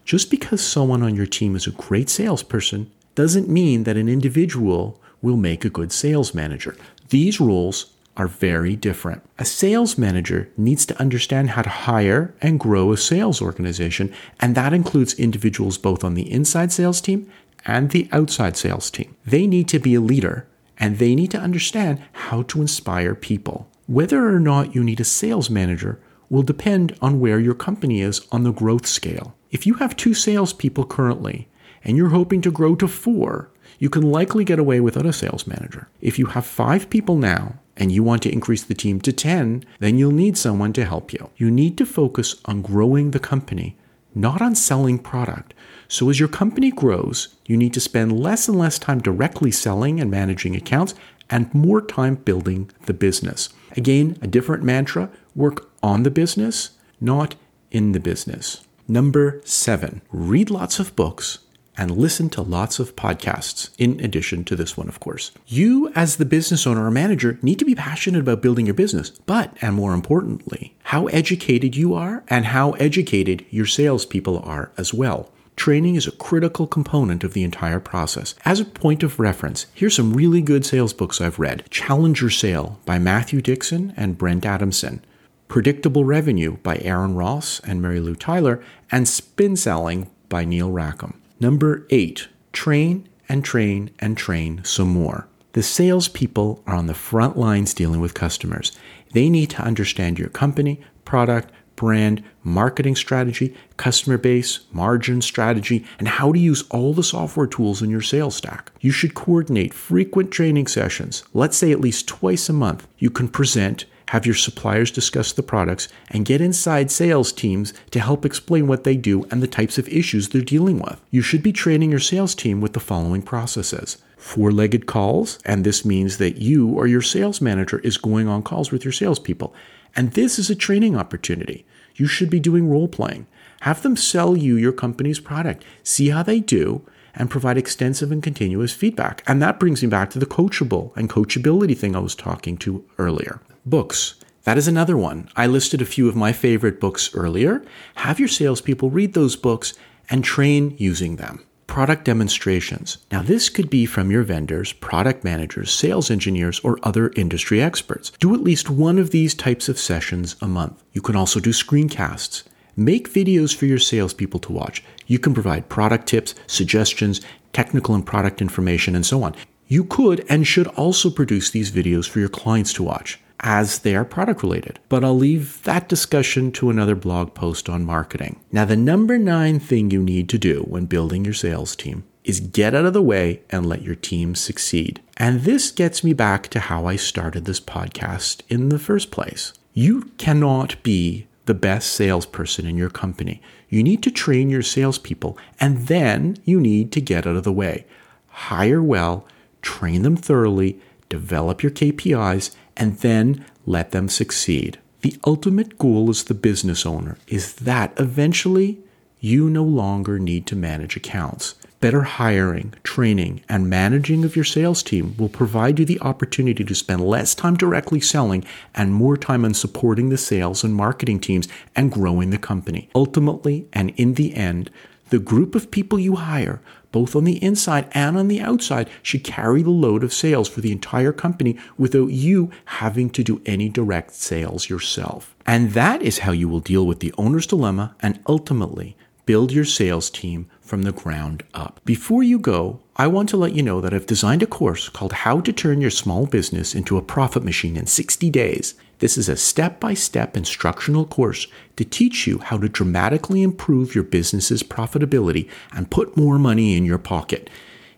just 0.08 0.32
because 0.32 0.66
someone 0.66 1.04
on 1.04 1.16
your 1.16 1.26
team 1.26 1.54
is 1.54 1.68
a 1.68 1.72
great 1.72 2.10
salesperson 2.10 2.90
doesn't 3.14 3.50
mean 3.50 3.84
that 3.84 3.98
an 3.98 4.08
individual 4.08 5.02
will 5.22 5.36
make 5.36 5.66
a 5.66 5.70
good 5.70 5.92
sales 5.92 6.34
manager. 6.34 6.78
These 7.10 7.42
roles 7.42 7.94
are 8.16 8.28
very 8.28 8.78
different. 8.78 9.22
A 9.38 9.44
sales 9.44 9.98
manager 9.98 10.50
needs 10.56 10.86
to 10.86 10.98
understand 11.00 11.50
how 11.52 11.62
to 11.62 11.70
hire 11.70 12.34
and 12.42 12.58
grow 12.58 12.94
a 12.94 12.98
sales 12.98 13.42
organization, 13.42 14.14
and 14.40 14.56
that 14.56 14.74
includes 14.74 15.14
individuals 15.16 15.78
both 15.78 16.06
on 16.06 16.14
the 16.14 16.32
inside 16.32 16.72
sales 16.72 17.02
team 17.02 17.30
and 17.66 17.92
the 17.92 18.08
outside 18.14 18.56
sales 18.56 18.90
team. 18.90 19.14
They 19.26 19.46
need 19.46 19.68
to 19.68 19.80
be 19.80 19.94
a 19.94 20.02
leader 20.02 20.48
and 20.80 21.00
they 21.00 21.16
need 21.16 21.32
to 21.32 21.40
understand 21.40 22.02
how 22.14 22.44
to 22.44 22.62
inspire 22.62 23.14
people. 23.14 23.70
Whether 23.88 24.34
or 24.34 24.40
not 24.40 24.74
you 24.74 24.86
need 24.86 25.02
a 25.02 25.04
sales 25.04 25.50
manager 25.50 26.00
will 26.30 26.44
depend 26.44 26.96
on 27.02 27.20
where 27.20 27.40
your 27.40 27.56
company 27.56 28.00
is 28.00 28.26
on 28.32 28.44
the 28.44 28.54
growth 28.54 28.86
scale. 28.86 29.37
If 29.50 29.66
you 29.66 29.76
have 29.76 29.96
two 29.96 30.14
salespeople 30.14 30.86
currently 30.86 31.48
and 31.84 31.96
you're 31.96 32.10
hoping 32.10 32.42
to 32.42 32.52
grow 32.52 32.76
to 32.76 32.88
four, 32.88 33.50
you 33.80 33.90
can 33.90 34.04
likely 34.04 34.44
get 34.44 34.60
away 34.60 34.80
without 34.80 35.06
a 35.06 35.14
sales 35.14 35.48
manager. 35.48 35.88
If 36.02 36.20
you 36.20 36.28
have 36.28 36.46
five 36.46 36.90
people 36.90 37.16
now 37.16 37.56
and 37.76 37.92
you 37.92 38.04
want 38.04 38.24
to 38.24 38.32
increase 38.32 38.64
the 38.64 38.74
team 38.74 39.00
to 39.02 39.14
10, 39.14 39.64
then 39.80 39.98
you'll 39.98 40.12
need 40.12 40.38
someone 40.38 40.74
to 40.74 40.86
help 40.86 41.14
you. 41.14 41.30
You 41.38 41.52
need 41.52 41.78
to 41.78 41.86
focus 41.86 42.36
on 42.46 42.62
growing 42.62 43.12
the 43.12 43.20
company, 43.20 43.78
not 44.16 44.42
on 44.42 44.56
selling 44.56 45.00
product. 45.00 45.54
So, 45.88 46.10
as 46.10 46.20
your 46.20 46.28
company 46.28 46.72
grows, 46.72 47.36
you 47.46 47.56
need 47.56 47.74
to 47.74 47.80
spend 47.80 48.20
less 48.20 48.50
and 48.50 48.58
less 48.58 48.78
time 48.78 49.00
directly 49.00 49.52
selling 49.52 50.02
and 50.02 50.12
managing 50.12 50.56
accounts 50.56 50.96
and 51.30 51.54
more 51.54 51.82
time 51.82 52.16
building 52.16 52.70
the 52.86 52.94
business. 52.94 53.50
Again, 53.78 54.18
a 54.22 54.28
different 54.28 54.64
mantra 54.64 55.10
work 55.36 55.70
on 55.84 56.04
the 56.04 56.12
business, 56.12 56.72
not 57.00 57.36
in 57.72 57.92
the 57.92 58.00
business. 58.00 58.67
Number 58.90 59.42
seven, 59.44 60.02
read 60.14 60.50
lots 60.50 60.80
of 60.80 60.96
books 60.96 61.40
and 61.78 61.92
listen 61.92 62.30
to 62.30 62.42
lots 62.42 62.80
of 62.80 62.96
podcasts, 62.96 63.70
in 63.78 64.00
addition 64.00 64.46
to 64.46 64.56
this 64.56 64.78
one, 64.78 64.88
of 64.88 65.02
course. 65.02 65.32
You, 65.46 65.92
as 65.94 66.16
the 66.16 66.26
business 66.26 66.66
owner 66.66 66.86
or 66.86 66.92
manager, 66.92 67.38
need 67.42 67.60
to 67.60 67.66
be 67.66 67.76
passionate 67.76 68.22
about 68.22 68.42
building 68.42 68.66
your 68.66 68.74
business, 68.74 69.10
but, 69.10 69.56
and 69.62 69.76
more 69.76 69.94
importantly, 69.94 70.74
how 70.84 71.08
educated 71.08 71.76
you 71.76 71.94
are 71.96 72.24
and 72.30 72.46
how 72.46 72.72
educated 72.74 73.46
your 73.50 73.66
salespeople 73.66 74.40
are 74.40 74.72
as 74.78 74.94
well. 74.94 75.32
Training 75.58 75.96
is 75.96 76.08
a 76.08 76.12
critical 76.12 76.66
component 76.66 77.24
of 77.24 77.34
the 77.34 77.44
entire 77.44 77.80
process. 77.80 78.36
As 78.46 78.60
a 78.60 78.66
point 78.66 79.04
of 79.04 79.20
reference, 79.20 79.66
here's 79.74 79.96
some 79.96 80.14
really 80.14 80.42
good 80.42 80.66
sales 80.66 80.94
books 80.94 81.20
I've 81.20 81.40
read 81.40 81.66
Challenger 81.72 82.30
Sale 82.30 82.80
by 82.86 83.00
Matthew 83.00 83.42
Dixon 83.42 83.92
and 83.98 84.18
Brent 84.18 84.46
Adamson, 84.46 85.04
Predictable 85.48 86.04
Revenue 86.04 86.58
by 86.58 86.78
Aaron 86.78 87.16
Ross 87.16 87.60
and 87.62 87.82
Marylou 87.82 88.18
Tyler, 88.20 88.62
and 88.92 89.08
Spin 89.08 89.56
Selling 89.56 90.10
by 90.30 90.44
Neil 90.44 90.72
Rackham. 90.72 91.22
Number 91.40 91.88
eight, 91.90 92.28
train 92.52 93.08
and 93.30 93.44
train 93.44 93.92
and 94.00 94.18
train 94.18 94.62
some 94.64 94.90
more. 94.90 95.28
The 95.54 95.64
salespeople 95.64 96.64
are 96.68 96.76
on 96.76 96.88
the 96.88 96.94
front 96.94 97.38
lines 97.38 97.74
dealing 97.74 98.02
with 98.02 98.14
customers. 98.14 98.78
They 99.14 99.30
need 99.30 99.50
to 99.52 99.62
understand 99.62 100.20
your 100.20 100.30
company, 100.30 100.82
product, 101.06 101.52
brand, 101.76 102.24
marketing 102.44 102.96
strategy, 102.96 103.56
customer 103.78 104.18
base, 104.18 104.62
margin 104.72 105.22
strategy, 105.22 105.86
and 106.00 106.08
how 106.08 106.34
to 106.34 106.40
use 106.40 106.64
all 106.70 106.94
the 106.94 107.04
software 107.04 107.48
tools 107.48 107.82
in 107.82 107.90
your 107.90 108.02
sales 108.02 108.36
stack. 108.36 108.72
You 108.82 108.92
should 108.92 109.14
coordinate 109.14 109.74
frequent 109.74 110.32
training 110.32 110.68
sessions, 110.68 111.24
let's 111.34 111.56
say 111.56 111.72
at 111.72 111.80
least 111.80 112.08
twice 112.08 112.50
a 112.50 112.54
month. 112.54 112.88
You 112.98 113.10
can 113.10 113.30
present 113.30 113.86
have 114.08 114.26
your 114.26 114.36
suppliers 114.36 114.92
discuss 114.92 115.32
the 115.32 115.44
products, 115.44 115.88
and 116.10 116.26
get 116.26 116.42
inside 116.42 116.90
sales 116.92 117.32
teams 117.32 117.74
to 117.92 118.00
help 118.00 118.26
explain 118.26 118.68
what 118.68 118.84
they 118.84 118.96
do 118.96 119.26
and 119.26 119.42
the 119.44 119.48
types 119.48 119.78
of 119.78 119.88
issues 119.90 120.30
they're 120.30 120.42
dealing 120.42 120.80
with. 120.80 121.02
You 121.12 121.22
should 121.22 121.44
be 121.44 121.52
training 121.52 121.92
your 121.92 122.00
sales 122.00 122.36
team 122.36 122.62
with 122.62 122.74
the 122.74 122.80
following 122.80 123.22
processes 123.22 123.98
four 124.18 124.52
legged 124.52 124.88
calls, 124.88 125.40
and 125.46 125.64
this 125.64 125.86
means 125.86 126.18
that 126.18 126.38
you 126.38 126.70
or 126.70 126.88
your 126.88 127.04
sales 127.04 127.40
manager 127.40 127.80
is 127.80 127.98
going 127.98 128.28
on 128.28 128.42
calls 128.42 128.72
with 128.72 128.84
your 128.84 128.92
salespeople. 128.92 129.54
And 129.96 130.14
this 130.14 130.38
is 130.38 130.50
a 130.50 130.56
training 130.56 130.98
opportunity. 130.98 131.66
You 131.96 132.08
should 132.08 132.30
be 132.30 132.40
doing 132.40 132.70
role 132.70 132.88
playing. 132.88 133.28
Have 133.62 133.84
them 133.84 133.96
sell 133.96 134.36
you 134.36 134.56
your 134.56 134.72
company's 134.72 135.20
product. 135.20 135.64
See 135.84 136.10
how 136.10 136.24
they 136.24 136.40
do 136.40 136.86
and 137.16 137.30
provide 137.30 137.58
extensive 137.58 138.12
and 138.12 138.22
continuous 138.22 138.74
feedback. 138.74 139.24
And 139.26 139.42
that 139.42 139.60
brings 139.60 139.82
me 139.82 139.90
back 139.90 140.10
to 140.12 140.20
the 140.20 140.26
coachable 140.26 140.96
and 140.96 141.10
coachability 141.10 141.76
thing 141.76 141.96
I 141.96 142.00
was 142.00 142.14
talking 142.14 142.58
to 142.58 142.86
earlier. 142.98 143.42
Books. 143.70 144.16
That 144.46 144.58
is 144.58 144.70
another 144.70 144.96
one. 144.96 145.28
I 145.36 145.46
listed 145.46 145.82
a 145.82 145.86
few 145.86 146.08
of 146.08 146.16
my 146.16 146.32
favorite 146.32 146.80
books 146.80 147.14
earlier. 147.14 147.66
Have 147.96 148.18
your 148.18 148.30
salespeople 148.30 148.90
read 148.90 149.14
those 149.14 149.36
books 149.36 149.74
and 150.10 150.24
train 150.24 150.74
using 150.78 151.18
them 151.18 151.44
product 151.68 152.06
demonstrations. 152.06 152.98
Now, 153.12 153.22
this 153.22 153.50
could 153.50 153.70
be 153.70 153.86
from 153.86 154.10
your 154.10 154.24
vendors, 154.24 154.72
product 154.72 155.26
managers, 155.26 155.70
sales 155.70 156.10
engineers, 156.10 156.62
or 156.62 156.80
other 156.82 157.12
industry 157.18 157.62
experts. 157.62 158.14
Do 158.20 158.34
at 158.34 158.40
least 158.40 158.70
one 158.70 158.98
of 158.98 159.12
these 159.12 159.36
types 159.36 159.68
of 159.68 159.78
sessions 159.78 160.38
a 160.42 160.48
month. 160.48 160.82
You 160.94 161.02
can 161.02 161.18
also 161.18 161.42
do 161.42 161.50
screencasts. 161.50 162.44
Make 162.78 163.12
videos 163.12 163.54
for 163.54 163.66
your 163.66 163.80
salespeople 163.80 164.40
to 164.40 164.54
watch. 164.54 164.82
You 165.08 165.20
can 165.20 165.34
provide 165.34 165.68
product 165.68 166.08
tips, 166.08 166.36
suggestions, 166.48 167.20
technical 167.52 167.94
and 167.96 168.06
product 168.06 168.42
information, 168.42 168.96
and 168.96 169.06
so 169.06 169.24
on. 169.24 169.36
You 169.68 169.84
could 169.84 170.26
and 170.30 170.48
should 170.48 170.68
also 170.68 171.10
produce 171.10 171.50
these 171.52 171.70
videos 171.70 172.08
for 172.08 172.20
your 172.20 172.30
clients 172.30 172.72
to 172.74 172.84
watch 172.84 173.20
as 173.42 173.80
they 173.80 173.96
are 173.96 174.06
product 174.06 174.42
related. 174.42 174.80
But 174.90 175.04
I'll 175.04 175.18
leave 175.18 175.62
that 175.64 175.90
discussion 175.90 176.52
to 176.54 176.70
another 176.70 176.96
blog 176.96 177.34
post 177.34 177.70
on 177.70 177.86
marketing. 177.86 178.40
Now, 178.52 178.66
the 178.66 178.76
number 178.76 179.18
nine 179.18 179.60
thing 179.60 179.92
you 179.92 180.02
need 180.02 180.30
to 180.30 180.38
do 180.38 180.62
when 180.68 180.86
building 180.86 181.26
your 181.26 181.34
sales 181.34 181.76
team 181.76 182.04
is 182.24 182.40
get 182.40 182.76
out 182.76 182.86
of 182.86 182.94
the 182.94 183.02
way 183.02 183.42
and 183.50 183.66
let 183.66 183.84
your 183.84 183.96
team 183.96 184.36
succeed. 184.36 185.02
And 185.16 185.42
this 185.42 185.72
gets 185.72 186.04
me 186.04 186.14
back 186.14 186.50
to 186.50 186.60
how 186.60 186.86
I 186.86 186.96
started 186.98 187.46
this 187.46 187.62
podcast 187.62 188.42
in 188.50 188.70
the 188.70 188.80
first 188.80 189.12
place. 189.12 189.54
You 189.74 190.12
cannot 190.18 190.82
be 190.84 191.28
the 191.46 191.54
best 191.54 191.94
salesperson 191.94 192.66
in 192.66 192.76
your 192.76 192.90
company. 192.90 193.42
You 193.70 193.82
need 193.82 194.04
to 194.04 194.12
train 194.12 194.50
your 194.50 194.62
salespeople, 194.62 195.38
and 195.60 195.88
then 195.88 196.38
you 196.44 196.60
need 196.60 196.92
to 196.92 197.02
get 197.02 197.26
out 197.26 197.38
of 197.38 197.44
the 197.44 197.54
way. 197.54 197.86
Hire 198.28 198.84
well, 198.84 199.26
train 199.62 200.02
them 200.02 200.18
thoroughly, 200.18 200.80
develop 201.10 201.64
your 201.64 201.72
KPIs, 201.72 202.54
and 202.78 202.98
then 203.00 203.46
let 203.66 203.92
them 203.92 204.08
succeed. 204.08 204.80
The 205.02 205.18
ultimate 205.26 205.78
goal 205.78 206.10
as 206.10 206.24
the 206.24 206.34
business 206.34 206.86
owner 206.86 207.18
is 207.28 207.56
that 207.56 207.94
eventually 207.98 208.80
you 209.20 209.50
no 209.50 209.64
longer 209.64 210.20
need 210.20 210.46
to 210.48 210.56
manage 210.56 210.96
accounts. 210.96 211.56
Better 211.80 212.04
hiring, 212.04 212.74
training, 212.84 213.42
and 213.48 213.70
managing 213.70 214.24
of 214.24 214.36
your 214.36 214.46
sales 214.46 214.82
team 214.82 215.16
will 215.18 215.30
provide 215.30 215.78
you 215.78 215.86
the 215.86 216.00
opportunity 216.02 216.64
to 216.64 216.74
spend 216.74 217.02
less 217.02 217.36
time 217.36 217.56
directly 217.56 218.00
selling 218.00 218.44
and 218.74 218.94
more 218.94 219.16
time 219.16 219.46
on 219.46 219.54
supporting 219.54 220.10
the 220.10 220.18
sales 220.18 220.64
and 220.64 220.74
marketing 220.74 221.20
teams 221.20 221.48
and 221.76 221.92
growing 221.92 222.32
the 222.32 222.40
company. 222.40 222.90
Ultimately, 222.96 223.68
and 223.74 223.92
in 223.92 224.16
the 224.16 224.34
end, 224.34 224.72
the 225.10 225.20
group 225.20 225.54
of 225.54 225.72
people 225.72 226.00
you 226.00 226.16
hire, 226.16 226.62
both 226.92 227.16
on 227.16 227.24
the 227.24 227.42
inside 227.44 227.88
and 227.92 228.18
on 228.18 228.28
the 228.28 228.42
outside, 228.42 228.90
should 229.02 229.24
carry 229.24 229.62
the 229.64 229.70
load 229.70 230.04
of 230.04 230.14
sales 230.14 230.50
for 230.50 230.62
the 230.62 230.72
entire 230.72 231.12
company 231.12 231.58
without 231.78 232.12
you 232.12 232.52
having 232.66 233.10
to 233.10 233.24
do 233.24 233.42
any 233.46 233.70
direct 233.70 234.14
sales 234.14 234.70
yourself. 234.70 235.36
And 235.46 235.72
that 235.72 236.02
is 236.02 236.20
how 236.20 236.32
you 236.32 236.50
will 236.50 236.60
deal 236.60 236.86
with 236.86 237.00
the 237.00 237.14
owner's 237.18 237.48
dilemma 237.48 237.96
and 238.02 238.20
ultimately 238.28 238.98
build 239.26 239.52
your 239.52 239.66
sales 239.66 240.10
team 240.10 240.50
from 240.62 240.84
the 240.84 240.92
ground 240.92 241.44
up. 241.54 241.82
Before 241.86 242.24
you 242.24 242.40
go, 242.40 242.80
I 242.96 243.08
want 243.08 243.30
to 243.30 243.38
let 243.38 243.54
you 243.54 243.62
know 243.62 243.80
that 243.82 243.94
I've 243.94 244.06
designed 244.06 244.42
a 244.42 244.48
course 244.48 244.90
called 244.90 245.14
How 245.14 245.42
to 245.42 245.54
Turn 245.54 245.82
Your 245.82 245.92
Small 245.92 246.26
Business 246.26 246.74
into 246.74 246.98
a 246.98 247.02
Profit 247.02 247.44
Machine 247.44 247.78
in 247.78 247.86
60 247.86 248.30
Days. 248.30 248.74
This 249.00 249.18
is 249.18 249.30
a 249.30 249.38
step 249.38 249.80
by 249.80 249.94
step 249.94 250.36
instructional 250.36 251.06
course 251.06 251.48
to 251.76 251.86
teach 251.86 252.26
you 252.26 252.40
how 252.40 252.58
to 252.58 252.68
dramatically 252.68 253.44
improve 253.44 253.94
your 253.94 254.04
business's 254.04 254.64
profitability 254.64 255.50
and 255.72 255.92
put 255.92 256.18
more 256.18 256.40
money 256.40 256.76
in 256.76 256.84
your 256.86 256.98
pocket. 256.98 257.50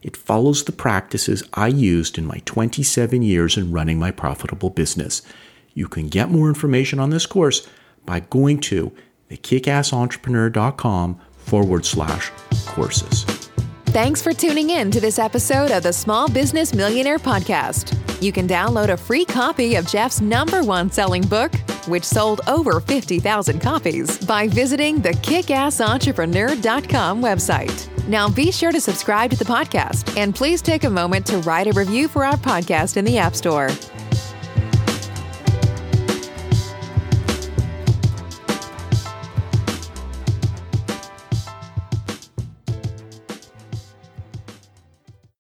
It 0.02 0.18
follows 0.18 0.64
the 0.64 0.72
practices 0.72 1.44
I 1.54 1.68
used 1.68 2.18
in 2.18 2.26
my 2.26 2.42
27 2.46 3.22
years 3.22 3.58
in 3.58 3.72
running 3.72 4.00
my 4.00 4.12
profitable 4.12 4.70
business. 4.70 5.22
You 5.74 5.88
can 5.88 6.08
get 6.08 6.30
more 6.30 6.50
information 6.50 7.00
on 7.00 7.10
this 7.10 7.26
course 7.26 7.68
by 8.06 8.22
going 8.22 8.60
to 8.62 8.92
thekickass.entrepreneur.com 9.30 11.20
forward 11.38 11.86
slash 11.86 12.32
courses. 12.66 13.24
Thanks 13.88 14.22
for 14.22 14.34
tuning 14.34 14.70
in 14.70 14.92
to 14.92 15.00
this 15.00 15.18
episode 15.18 15.72
of 15.72 15.84
the 15.84 15.94
Small 15.94 16.30
Business 16.30 16.74
Millionaire 16.74 17.20
Podcast. 17.20 18.09
You 18.22 18.32
can 18.32 18.48
download 18.48 18.90
a 18.90 18.98
free 18.98 19.26
copy 19.26 19.76
of 19.76 19.88
Jeff's 19.88 20.22
number 20.22 20.64
one 20.64 20.92
selling 20.92 21.24
book, 21.24 21.56
which 21.88 22.04
sold 22.04 22.42
over 22.48 22.80
50,000 22.80 23.60
copies, 23.60 24.18
by 24.26 24.48
visiting 24.48 25.00
the 25.00 25.12
kickassentrepreneur.com 25.12 27.22
website. 27.22 28.08
Now 28.08 28.28
be 28.28 28.52
sure 28.52 28.72
to 28.72 28.82
subscribe 28.82 29.32
to 29.32 29.38
the 29.38 29.46
podcast 29.46 30.18
and 30.18 30.36
please 30.36 30.62
take 30.62 30.84
a 30.84 30.90
moment 30.90 31.26
to 31.28 31.38
write 31.40 31.68
a 31.68 31.74
review 31.74 32.08
for 32.08 32.26
our 32.26 32.38
podcast 32.38 32.98
in 32.98 33.06
the 33.06 33.18
App 33.18 33.36
Store. 33.36 33.70